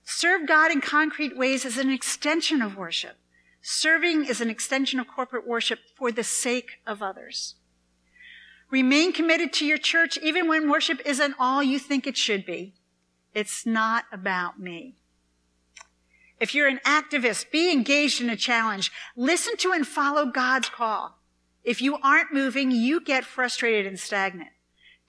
Serve 0.04 0.46
God 0.46 0.70
in 0.70 0.80
concrete 0.80 1.36
ways 1.36 1.64
as 1.64 1.78
an 1.78 1.90
extension 1.90 2.60
of 2.60 2.76
worship. 2.76 3.16
Serving 3.60 4.24
is 4.24 4.40
an 4.40 4.50
extension 4.50 4.98
of 4.98 5.06
corporate 5.06 5.46
worship 5.46 5.78
for 5.96 6.10
the 6.10 6.24
sake 6.24 6.80
of 6.86 7.02
others. 7.02 7.54
Remain 8.70 9.12
committed 9.12 9.52
to 9.54 9.66
your 9.66 9.78
church 9.78 10.18
even 10.18 10.48
when 10.48 10.70
worship 10.70 11.00
isn't 11.04 11.34
all 11.38 11.62
you 11.62 11.78
think 11.78 12.06
it 12.06 12.16
should 12.16 12.44
be. 12.44 12.74
It's 13.34 13.64
not 13.64 14.04
about 14.10 14.58
me. 14.58 14.96
If 16.40 16.54
you're 16.54 16.66
an 16.66 16.80
activist, 16.84 17.52
be 17.52 17.70
engaged 17.70 18.20
in 18.20 18.28
a 18.28 18.36
challenge. 18.36 18.90
Listen 19.14 19.56
to 19.58 19.72
and 19.72 19.86
follow 19.86 20.26
God's 20.26 20.68
call. 20.68 21.18
If 21.62 21.80
you 21.80 21.98
aren't 22.02 22.32
moving, 22.32 22.72
you 22.72 23.00
get 23.00 23.24
frustrated 23.24 23.86
and 23.86 23.98
stagnant. 23.98 24.50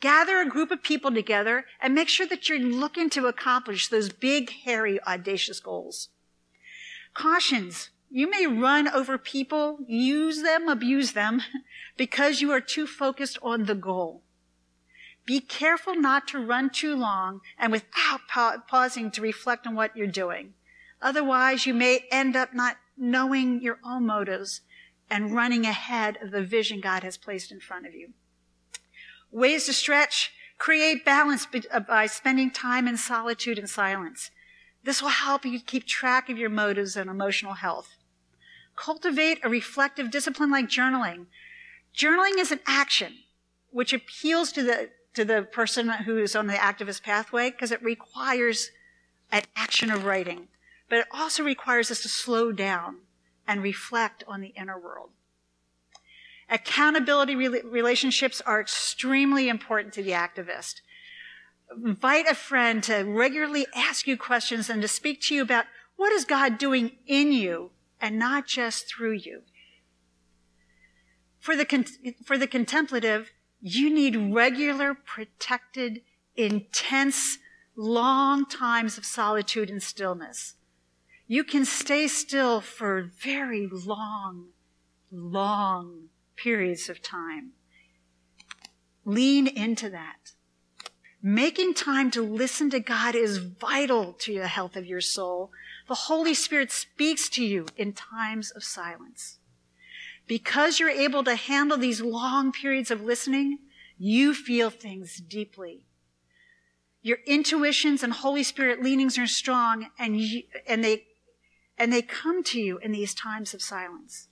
Gather 0.03 0.41
a 0.41 0.49
group 0.49 0.69
of 0.69 0.83
people 0.83 1.13
together 1.13 1.63
and 1.81 1.95
make 1.95 2.09
sure 2.09 2.27
that 2.27 2.49
you're 2.49 2.59
looking 2.59 3.09
to 3.11 3.27
accomplish 3.27 3.87
those 3.87 4.09
big, 4.09 4.51
hairy, 4.65 5.01
audacious 5.03 5.61
goals. 5.61 6.09
Cautions. 7.13 7.89
You 8.11 8.29
may 8.29 8.45
run 8.45 8.89
over 8.89 9.17
people, 9.17 9.77
use 9.87 10.41
them, 10.41 10.67
abuse 10.67 11.13
them, 11.13 11.41
because 11.97 12.41
you 12.41 12.51
are 12.51 12.59
too 12.59 12.85
focused 12.85 13.37
on 13.41 13.63
the 13.63 13.75
goal. 13.75 14.23
Be 15.25 15.39
careful 15.39 15.95
not 15.95 16.27
to 16.27 16.45
run 16.45 16.69
too 16.69 16.97
long 16.97 17.39
and 17.57 17.71
without 17.71 18.27
pa- 18.27 18.57
pausing 18.67 19.09
to 19.11 19.21
reflect 19.21 19.65
on 19.65 19.73
what 19.73 19.95
you're 19.95 20.05
doing. 20.05 20.53
Otherwise, 21.01 21.65
you 21.65 21.73
may 21.73 22.03
end 22.11 22.35
up 22.35 22.53
not 22.53 22.75
knowing 22.97 23.61
your 23.61 23.79
own 23.85 24.05
motives 24.05 24.59
and 25.09 25.33
running 25.33 25.65
ahead 25.65 26.17
of 26.21 26.31
the 26.31 26.43
vision 26.43 26.81
God 26.81 27.03
has 27.03 27.15
placed 27.15 27.53
in 27.53 27.61
front 27.61 27.87
of 27.87 27.93
you. 27.93 28.09
Ways 29.33 29.65
to 29.65 29.73
stretch, 29.73 30.31
create 30.57 31.03
balance 31.03 31.45
uh, 31.71 31.79
by 31.81 32.05
spending 32.05 32.51
time 32.51 32.87
in 32.87 32.95
solitude 32.95 33.59
and 33.59 33.69
silence. 33.69 34.31
This 34.83 35.01
will 35.01 35.09
help 35.09 35.45
you 35.45 35.59
keep 35.59 35.85
track 35.85 36.29
of 36.29 36.37
your 36.37 36.49
motives 36.49 36.95
and 36.95 37.09
emotional 37.09 37.55
health. 37.55 37.97
Cultivate 38.75 39.39
a 39.43 39.49
reflective 39.49 40.09
discipline 40.09 40.51
like 40.51 40.69
journaling. 40.69 41.25
Journaling 41.95 42.37
is 42.37 42.51
an 42.51 42.61
action 42.65 43.13
which 43.71 43.91
appeals 43.91 44.51
to 44.53 44.63
the, 44.63 44.89
to 45.15 45.25
the 45.25 45.43
person 45.43 45.89
who 45.89 46.17
is 46.17 46.35
on 46.35 46.47
the 46.47 46.53
activist 46.53 47.03
pathway 47.03 47.51
because 47.51 47.71
it 47.71 47.83
requires 47.83 48.71
an 49.31 49.43
action 49.57 49.91
of 49.91 50.05
writing 50.05 50.47
but 50.93 50.99
it 50.99 51.07
also 51.11 51.43
requires 51.43 51.89
us 51.89 52.03
to 52.03 52.07
slow 52.07 52.51
down 52.51 52.97
and 53.47 53.63
reflect 53.63 54.23
on 54.27 54.41
the 54.41 54.49
inner 54.49 54.79
world. 54.79 55.09
Accountability 56.53 57.35
re- 57.35 57.61
relationships 57.63 58.39
are 58.45 58.61
extremely 58.61 59.49
important 59.49 59.91
to 59.95 60.03
the 60.03 60.11
activist. 60.11 60.81
Invite 61.83 62.27
a 62.29 62.35
friend 62.35 62.83
to 62.83 62.97
regularly 62.97 63.65
ask 63.75 64.05
you 64.05 64.15
questions 64.15 64.69
and 64.69 64.79
to 64.83 64.87
speak 64.87 65.19
to 65.21 65.33
you 65.35 65.41
about 65.41 65.65
what 65.95 66.13
is 66.13 66.25
God 66.25 66.59
doing 66.59 66.91
in 67.07 67.33
you 67.33 67.71
and 67.99 68.19
not 68.19 68.45
just 68.45 68.87
through 68.87 69.13
you. 69.13 69.41
For 71.39 71.55
the, 71.55 71.65
con- 71.65 71.87
for 72.23 72.37
the 72.37 72.45
contemplative, 72.45 73.31
you 73.59 73.91
need 73.91 74.15
regular, 74.15 74.93
protected, 74.93 76.01
intense, 76.35 77.39
long 77.75 78.45
times 78.45 78.99
of 78.99 79.05
solitude 79.05 79.71
and 79.71 79.81
stillness. 79.81 80.53
You 81.25 81.43
can 81.43 81.65
stay 81.65 82.07
still 82.07 82.61
for 82.61 83.01
very 83.01 83.67
long, 83.71 84.49
long 85.11 86.09
periods 86.35 86.89
of 86.89 87.01
time. 87.01 87.51
Lean 89.05 89.47
into 89.47 89.89
that. 89.89 90.31
Making 91.21 91.73
time 91.73 92.11
to 92.11 92.21
listen 92.21 92.69
to 92.71 92.79
God 92.79 93.15
is 93.15 93.37
vital 93.37 94.13
to 94.19 94.39
the 94.39 94.47
health 94.47 94.75
of 94.75 94.85
your 94.85 95.01
soul. 95.01 95.51
The 95.87 95.95
Holy 95.95 96.33
Spirit 96.33 96.71
speaks 96.71 97.29
to 97.29 97.45
you 97.45 97.67
in 97.77 97.93
times 97.93 98.51
of 98.51 98.63
silence. 98.63 99.39
Because 100.27 100.79
you're 100.79 100.89
able 100.89 101.23
to 101.23 101.35
handle 101.35 101.77
these 101.77 102.01
long 102.01 102.51
periods 102.51 102.91
of 102.91 103.01
listening, 103.01 103.59
you 103.97 104.33
feel 104.33 104.69
things 104.69 105.17
deeply. 105.17 105.85
Your 107.01 107.19
intuitions 107.25 108.03
and 108.03 108.13
Holy 108.13 108.43
Spirit 108.43 108.81
leanings 108.81 109.17
are 109.17 109.27
strong 109.27 109.87
and, 109.99 110.19
you, 110.19 110.43
and 110.67 110.83
they 110.83 111.03
and 111.77 111.91
they 111.91 112.01
come 112.01 112.43
to 112.43 112.61
you 112.61 112.77
in 112.77 112.91
these 112.91 113.13
times 113.13 113.53
of 113.53 113.61
silence. 113.61 114.27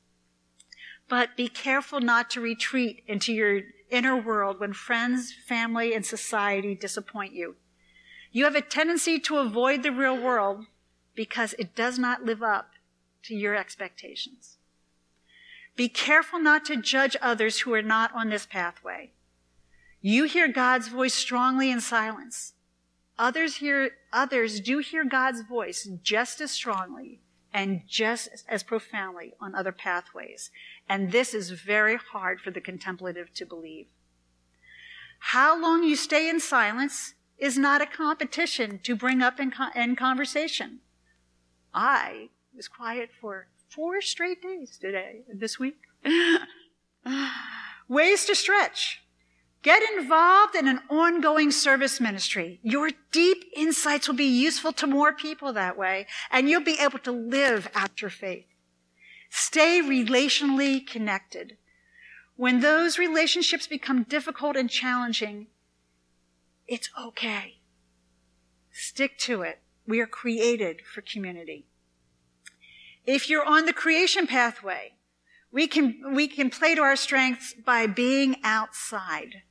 But 1.11 1.35
be 1.35 1.49
careful 1.49 1.99
not 1.99 2.29
to 2.29 2.39
retreat 2.39 3.03
into 3.05 3.33
your 3.33 3.63
inner 3.89 4.15
world 4.15 4.61
when 4.61 4.71
friends, 4.71 5.33
family, 5.33 5.93
and 5.93 6.05
society 6.05 6.73
disappoint 6.73 7.33
you. 7.33 7.57
You 8.31 8.45
have 8.45 8.55
a 8.55 8.61
tendency 8.61 9.19
to 9.19 9.39
avoid 9.39 9.83
the 9.83 9.91
real 9.91 10.17
world 10.17 10.67
because 11.13 11.53
it 11.59 11.75
does 11.75 11.99
not 11.99 12.23
live 12.23 12.41
up 12.41 12.69
to 13.23 13.35
your 13.35 13.57
expectations. 13.57 14.55
Be 15.75 15.89
careful 15.89 16.39
not 16.39 16.63
to 16.67 16.77
judge 16.77 17.17
others 17.21 17.59
who 17.59 17.73
are 17.73 17.81
not 17.81 18.15
on 18.15 18.29
this 18.29 18.45
pathway. 18.45 19.11
You 19.99 20.23
hear 20.23 20.47
God's 20.47 20.87
voice 20.87 21.13
strongly 21.13 21.69
in 21.69 21.81
silence. 21.81 22.53
Others 23.19 23.57
hear, 23.57 23.91
others 24.13 24.61
do 24.61 24.77
hear 24.77 25.03
God's 25.03 25.41
voice 25.41 25.89
just 26.03 26.39
as 26.39 26.51
strongly 26.51 27.19
and 27.53 27.81
just 27.87 28.29
as 28.47 28.63
profoundly 28.63 29.33
on 29.39 29.55
other 29.55 29.71
pathways. 29.71 30.51
And 30.91 31.13
this 31.13 31.33
is 31.33 31.51
very 31.51 31.95
hard 31.95 32.41
for 32.41 32.51
the 32.51 32.59
contemplative 32.59 33.33
to 33.35 33.45
believe. 33.45 33.87
How 35.19 35.57
long 35.57 35.83
you 35.83 35.95
stay 35.95 36.27
in 36.29 36.41
silence 36.41 37.13
is 37.37 37.57
not 37.57 37.81
a 37.81 37.85
competition 37.85 38.77
to 38.83 38.93
bring 38.97 39.21
up 39.21 39.39
in, 39.39 39.53
in 39.73 39.95
conversation. 39.95 40.79
I 41.73 42.27
was 42.53 42.67
quiet 42.67 43.09
for 43.21 43.47
four 43.69 44.01
straight 44.01 44.41
days 44.41 44.77
today, 44.77 45.21
this 45.33 45.57
week. 45.57 45.77
Ways 47.87 48.25
to 48.25 48.35
stretch. 48.35 49.01
Get 49.63 49.81
involved 49.97 50.55
in 50.55 50.67
an 50.67 50.81
ongoing 50.89 51.51
service 51.51 52.01
ministry. 52.01 52.59
Your 52.63 52.89
deep 53.13 53.45
insights 53.55 54.09
will 54.09 54.15
be 54.15 54.25
useful 54.25 54.73
to 54.73 54.87
more 54.87 55.13
people 55.13 55.53
that 55.53 55.77
way, 55.77 56.07
and 56.29 56.49
you'll 56.49 56.65
be 56.65 56.79
able 56.81 56.99
to 56.99 57.13
live 57.13 57.69
out 57.73 58.01
your 58.01 58.11
faith. 58.11 58.50
Stay 59.33 59.81
relationally 59.81 60.85
connected. 60.85 61.55
When 62.35 62.59
those 62.59 62.99
relationships 62.99 63.65
become 63.65 64.03
difficult 64.03 64.57
and 64.57 64.69
challenging, 64.69 65.47
it's 66.67 66.89
okay. 67.01 67.59
Stick 68.73 69.17
to 69.19 69.41
it. 69.41 69.61
We 69.87 70.01
are 70.01 70.05
created 70.05 70.81
for 70.81 70.99
community. 70.99 71.65
If 73.05 73.29
you're 73.29 73.45
on 73.45 73.65
the 73.65 73.73
creation 73.73 74.27
pathway, 74.27 74.95
we 75.49 75.65
can, 75.65 76.13
we 76.13 76.27
can 76.27 76.49
play 76.49 76.75
to 76.75 76.81
our 76.81 76.97
strengths 76.97 77.53
by 77.53 77.87
being 77.87 78.35
outside. 78.43 79.43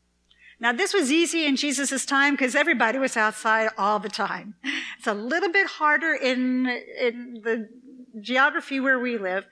Now, 0.60 0.72
this 0.72 0.92
was 0.92 1.10
easy 1.10 1.46
in 1.46 1.56
Jesus' 1.56 2.04
time 2.04 2.34
because 2.34 2.54
everybody 2.54 2.98
was 2.98 3.16
outside 3.16 3.70
all 3.78 3.98
the 3.98 4.10
time. 4.10 4.56
It's 4.98 5.06
a 5.06 5.14
little 5.14 5.50
bit 5.50 5.66
harder 5.66 6.12
in, 6.12 6.66
in 6.66 7.40
the 7.42 7.70
geography 8.20 8.80
where 8.80 8.98
we 8.98 9.18
live, 9.18 9.46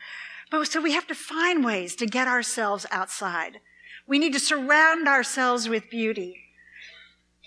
but 0.50 0.66
so 0.66 0.80
we 0.80 0.92
have 0.92 1.06
to 1.08 1.14
find 1.14 1.64
ways 1.64 1.94
to 1.96 2.06
get 2.06 2.28
ourselves 2.28 2.86
outside. 2.90 3.60
We 4.06 4.18
need 4.18 4.32
to 4.32 4.40
surround 4.40 5.06
ourselves 5.06 5.68
with 5.68 5.90
beauty. 5.90 6.44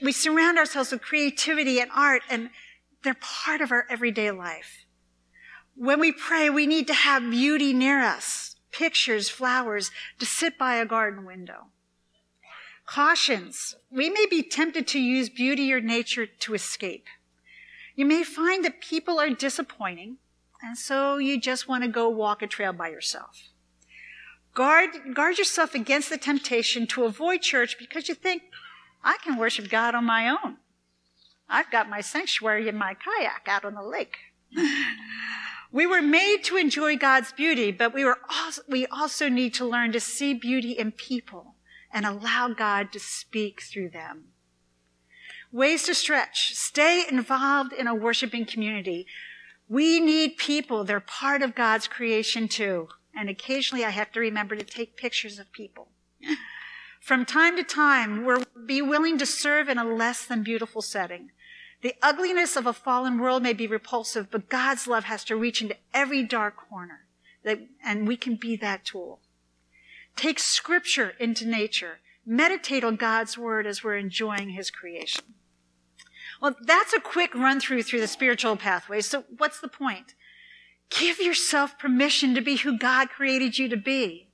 We 0.02 0.12
surround 0.12 0.58
ourselves 0.58 0.92
with 0.92 1.02
creativity 1.02 1.80
and 1.80 1.90
art, 1.96 2.22
and 2.30 2.50
they're 3.04 3.16
part 3.20 3.62
of 3.62 3.72
our 3.72 3.86
everyday 3.90 4.32
life. 4.32 4.86
When 5.76 6.00
we 6.00 6.12
pray, 6.12 6.50
we 6.50 6.68
need 6.68 6.88
to 6.88 6.94
have 6.94 7.30
beauty 7.30 7.74
near 7.74 8.02
us, 8.02 8.56
pictures, 8.72 9.30
flowers, 9.30 9.90
to 10.20 10.26
sit 10.26 10.58
by 10.58 10.76
a 10.76 10.86
garden 10.86 11.26
window. 11.26 11.68
Cautions. 12.86 13.76
We 13.90 14.10
may 14.10 14.26
be 14.30 14.44
tempted 14.44 14.88
to 14.90 15.00
use 15.00 15.30
beauty 15.30 15.72
or 15.74 15.82
nature 15.82 16.26
to 16.26 16.54
escape. 16.54 17.06
You 17.96 18.06
may 18.06 18.24
find 18.24 18.66
that 18.66 18.82
people 18.82 19.20
are 19.20 19.30
disappointing, 19.30 20.18
and 20.62 20.78
so 20.78 21.18
you 21.18 21.40
just 21.40 21.68
want 21.68 21.84
to 21.84 21.90
go 21.90 22.10
walk 22.10 22.42
a 22.42 22.48
trail 22.48 22.74
by 22.74 22.90
yourself. 22.90 23.50
Guard, 24.54 24.90
guard 25.14 25.38
yourself 25.38 25.74
against 25.74 26.10
the 26.10 26.18
temptation 26.18 26.86
to 26.88 27.06
avoid 27.06 27.42
church 27.42 27.78
because 27.80 28.10
you 28.10 28.16
think, 28.16 28.44
I 29.04 29.18
can 29.24 29.38
worship 29.38 29.70
God 29.70 29.96
on 29.96 30.06
my 30.06 30.30
own. 30.30 30.58
I've 31.50 31.72
got 31.72 31.90
my 31.90 32.02
sanctuary 32.02 32.68
in 32.68 32.78
my 32.78 32.96
kayak 32.96 33.48
out 33.48 33.66
on 33.66 33.76
the 33.76 33.82
lake. 33.82 34.18
we 35.72 35.86
were 35.86 36.02
made 36.02 36.44
to 36.46 36.58
enjoy 36.58 36.98
God's 36.98 37.32
beauty, 37.32 37.72
but 37.72 37.94
we, 37.94 38.04
were 38.04 38.20
also, 38.30 38.62
we 38.68 38.86
also 38.88 39.30
need 39.30 39.54
to 39.56 39.66
learn 39.66 39.92
to 39.94 40.00
see 40.00 40.34
beauty 40.34 40.72
in 40.72 40.92
people 40.92 41.56
and 41.92 42.06
allow 42.06 42.50
God 42.50 42.92
to 42.92 43.00
speak 43.00 43.62
through 43.62 43.90
them. 43.90 44.26
Ways 45.52 45.84
to 45.84 45.96
stretch. 45.96 46.54
Stay 46.54 47.04
involved 47.10 47.74
in 47.74 47.88
a 47.88 47.96
worshiping 47.96 48.46
community. 48.46 49.08
We 49.72 50.02
need 50.02 50.36
people. 50.36 50.84
They're 50.84 51.00
part 51.00 51.42
of 51.42 51.56
God's 51.56 51.88
creation 51.88 52.50
too. 52.50 52.90
And 53.16 53.30
occasionally 53.30 53.86
I 53.86 53.92
have 53.92 54.12
to 54.12 54.20
remember 54.20 54.58
to 54.58 54.66
take 54.66 54.98
pictures 54.98 55.40
of 55.40 55.50
people. 55.54 55.88
From 57.00 57.24
time 57.24 57.56
to 57.56 57.64
time, 57.64 58.26
we'll 58.26 58.44
be 58.66 58.82
willing 58.82 59.18
to 59.18 59.26
serve 59.26 59.70
in 59.70 59.78
a 59.78 59.86
less 59.86 60.26
than 60.26 60.44
beautiful 60.44 60.82
setting. 60.82 61.30
The 61.84 61.96
ugliness 62.02 62.58
of 62.58 62.68
a 62.68 62.74
fallen 62.74 63.18
world 63.18 63.44
may 63.44 63.54
be 63.54 63.66
repulsive, 63.66 64.30
but 64.30 64.50
God's 64.50 64.88
love 64.88 65.06
has 65.06 65.24
to 65.24 65.38
reach 65.38 65.62
into 65.62 65.78
every 65.94 66.22
dark 66.22 66.58
corner. 66.58 67.06
and 67.82 68.06
we 68.10 68.18
can 68.18 68.36
be 68.36 68.58
that 68.58 68.84
tool. 68.84 69.22
Take 70.18 70.40
scripture 70.40 71.14
into 71.18 71.48
nature. 71.48 72.00
Meditate 72.26 72.84
on 72.84 72.98
God's 72.98 73.38
word 73.38 73.66
as 73.66 73.86
we're 73.86 73.96
enjoying 73.96 74.50
his 74.50 74.70
creation. 74.70 75.24
Well, 76.42 76.56
that's 76.60 76.92
a 76.92 77.00
quick 77.00 77.36
run 77.36 77.60
through 77.60 77.84
through 77.84 78.02
the 78.02 78.08
spiritual 78.08 78.58
pathways. 78.58 79.06
So 79.06 79.26
what's 79.38 79.62
the 79.62 79.68
point? 79.68 80.16
Give 80.90 81.20
yourself 81.20 81.78
permission 81.78 82.34
to 82.36 82.42
be 82.42 82.58
who 82.58 82.78
God 82.78 83.10
created 83.10 83.58
you 83.60 83.70
to 83.70 83.78
be. 83.78 84.28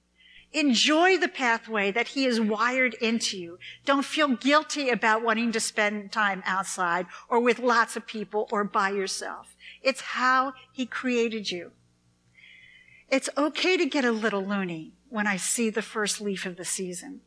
Enjoy 0.53 1.17
the 1.17 1.27
pathway 1.27 1.91
that 1.91 2.09
he 2.09 2.23
has 2.23 2.39
wired 2.39 2.93
into 2.95 3.37
you. 3.37 3.59
Don't 3.85 4.05
feel 4.05 4.29
guilty 4.29 4.89
about 4.89 5.21
wanting 5.21 5.51
to 5.51 5.59
spend 5.59 6.13
time 6.13 6.41
outside 6.45 7.05
or 7.27 7.41
with 7.41 7.59
lots 7.59 7.97
of 7.97 8.07
people 8.07 8.47
or 8.51 8.63
by 8.63 8.89
yourself. 8.89 9.57
It's 9.83 10.01
how 10.01 10.53
he 10.71 10.85
created 10.85 11.51
you. 11.51 11.73
It's 13.09 13.29
okay 13.37 13.75
to 13.75 13.85
get 13.85 14.05
a 14.05 14.11
little 14.11 14.45
loony 14.45 14.93
when 15.09 15.27
I 15.27 15.35
see 15.35 15.69
the 15.69 15.81
first 15.81 16.21
leaf 16.21 16.45
of 16.45 16.55
the 16.55 16.65
season. 16.65 17.21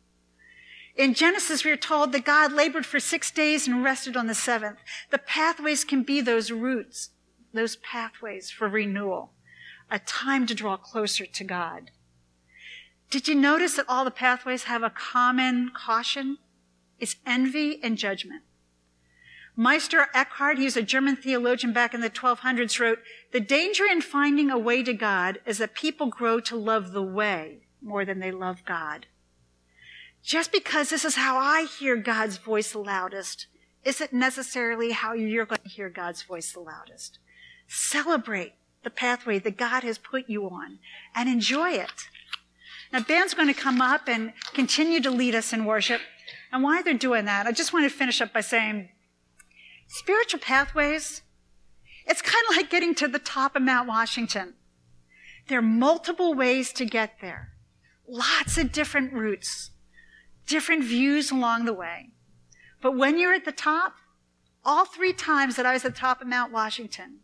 In 0.96 1.14
Genesis, 1.14 1.64
we 1.64 1.70
are 1.70 1.76
told 1.76 2.12
that 2.12 2.24
God 2.24 2.52
labored 2.52 2.84
for 2.84 3.00
six 3.00 3.30
days 3.30 3.66
and 3.66 3.84
rested 3.84 4.16
on 4.16 4.26
the 4.26 4.34
seventh. 4.34 4.78
The 5.10 5.18
pathways 5.18 5.84
can 5.84 6.02
be 6.02 6.20
those 6.20 6.50
roots, 6.50 7.10
those 7.52 7.76
pathways 7.76 8.50
for 8.50 8.68
renewal, 8.68 9.32
a 9.90 9.98
time 9.98 10.46
to 10.46 10.54
draw 10.54 10.76
closer 10.76 11.26
to 11.26 11.44
God. 11.44 11.90
Did 13.10 13.28
you 13.28 13.34
notice 13.34 13.74
that 13.74 13.88
all 13.88 14.04
the 14.04 14.10
pathways 14.10 14.64
have 14.64 14.82
a 14.82 14.90
common 14.90 15.70
caution? 15.74 16.38
It's 16.98 17.16
envy 17.26 17.80
and 17.82 17.96
judgment. 17.96 18.42
Meister 19.56 20.08
Eckhart, 20.14 20.58
he's 20.58 20.76
a 20.76 20.82
German 20.82 21.16
theologian 21.16 21.72
back 21.72 21.92
in 21.92 22.00
the 22.00 22.10
1200s, 22.10 22.78
wrote, 22.78 23.00
The 23.32 23.40
danger 23.40 23.84
in 23.84 24.00
finding 24.00 24.50
a 24.50 24.58
way 24.58 24.82
to 24.82 24.94
God 24.94 25.40
is 25.44 25.58
that 25.58 25.74
people 25.74 26.06
grow 26.06 26.40
to 26.40 26.56
love 26.56 26.92
the 26.92 27.02
way 27.02 27.66
more 27.82 28.04
than 28.04 28.20
they 28.20 28.30
love 28.30 28.64
God. 28.64 29.06
Just 30.22 30.52
because 30.52 30.90
this 30.90 31.04
is 31.04 31.16
how 31.16 31.38
I 31.38 31.64
hear 31.64 31.96
God's 31.96 32.36
voice 32.36 32.72
the 32.72 32.78
loudest 32.78 33.46
isn't 33.84 34.12
necessarily 34.12 34.92
how 34.92 35.14
you're 35.14 35.46
going 35.46 35.62
to 35.62 35.68
hear 35.68 35.88
God's 35.88 36.22
voice 36.22 36.52
the 36.52 36.60
loudest. 36.60 37.18
Celebrate 37.66 38.54
the 38.82 38.90
pathway 38.90 39.38
that 39.38 39.56
God 39.56 39.82
has 39.82 39.98
put 39.98 40.28
you 40.28 40.48
on 40.48 40.78
and 41.14 41.28
enjoy 41.28 41.70
it. 41.70 42.08
Now, 42.92 43.00
band's 43.00 43.34
going 43.34 43.48
to 43.48 43.54
come 43.54 43.80
up 43.80 44.08
and 44.08 44.32
continue 44.52 45.00
to 45.00 45.10
lead 45.10 45.34
us 45.34 45.52
in 45.52 45.64
worship. 45.64 46.00
And 46.52 46.62
why 46.62 46.82
they're 46.82 46.94
doing 46.94 47.24
that, 47.26 47.46
I 47.46 47.52
just 47.52 47.72
want 47.72 47.90
to 47.90 47.96
finish 47.96 48.20
up 48.20 48.32
by 48.32 48.40
saying 48.40 48.88
spiritual 49.86 50.40
pathways, 50.40 51.22
it's 52.06 52.22
kind 52.22 52.44
of 52.50 52.56
like 52.56 52.70
getting 52.70 52.94
to 52.96 53.08
the 53.08 53.18
top 53.18 53.54
of 53.54 53.62
Mount 53.62 53.88
Washington. 53.88 54.54
There 55.48 55.58
are 55.58 55.62
multiple 55.62 56.34
ways 56.34 56.72
to 56.74 56.84
get 56.84 57.20
there. 57.20 57.52
Lots 58.08 58.58
of 58.58 58.72
different 58.72 59.12
routes, 59.12 59.70
different 60.50 60.82
views 60.82 61.30
along 61.30 61.64
the 61.64 61.72
way. 61.72 62.10
But 62.82 62.96
when 62.96 63.18
you're 63.18 63.32
at 63.32 63.44
the 63.44 63.52
top, 63.52 63.94
all 64.64 64.84
three 64.84 65.12
times 65.12 65.56
that 65.56 65.64
I 65.64 65.72
was 65.72 65.84
at 65.84 65.94
the 65.94 66.00
top 66.00 66.20
of 66.20 66.26
Mount 66.26 66.52
Washington, 66.52 67.20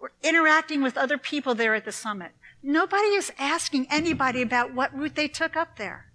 we're 0.00 0.08
interacting 0.22 0.82
with 0.82 0.96
other 0.96 1.18
people 1.18 1.54
there 1.54 1.74
at 1.74 1.84
the 1.84 1.92
summit. 1.92 2.32
Nobody 2.62 3.08
is 3.08 3.30
asking 3.38 3.86
anybody 3.90 4.40
about 4.40 4.74
what 4.74 4.96
route 4.96 5.14
they 5.14 5.28
took 5.28 5.54
up 5.54 5.76
there. 5.76 6.06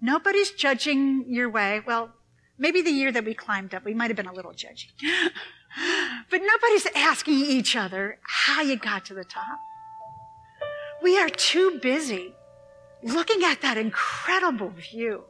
Nobody's 0.00 0.50
judging 0.50 1.24
your 1.26 1.48
way. 1.48 1.80
Well, 1.86 2.10
maybe 2.58 2.82
the 2.82 2.90
year 2.90 3.10
that 3.10 3.24
we 3.24 3.32
climbed 3.32 3.74
up, 3.74 3.84
we 3.84 3.94
might 3.94 4.10
have 4.10 4.16
been 4.16 4.26
a 4.26 4.32
little 4.32 4.52
judgy. 4.52 4.90
but 6.30 6.40
nobody's 6.42 6.86
asking 6.94 7.34
each 7.34 7.74
other 7.74 8.18
how 8.22 8.60
you 8.60 8.76
got 8.76 9.06
to 9.06 9.14
the 9.14 9.24
top. 9.24 9.58
We 11.02 11.18
are 11.18 11.30
too 11.30 11.78
busy 11.82 12.34
looking 13.04 13.44
at 13.44 13.60
that 13.60 13.76
incredible 13.76 14.70
view 14.70 15.24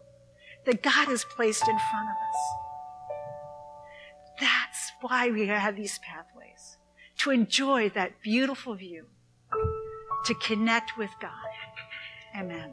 that 0.65 0.83
God 0.83 1.09
has 1.09 1.25
placed 1.37 1.63
in 1.69 1.77
front 1.91 2.09
of 2.09 2.17
us. 2.17 2.41
That's 4.41 4.93
why 5.01 5.31
we 5.31 5.47
have 5.49 5.77
these 5.77 5.99
pathways 5.99 6.79
to 7.19 7.31
enjoy 7.31 7.91
that 7.91 8.23
beautiful 8.23 8.75
view, 8.75 9.07
to 10.25 10.35
connect 10.35 10.97
with 10.97 11.11
God. 11.21 11.31
Amen. 12.37 12.73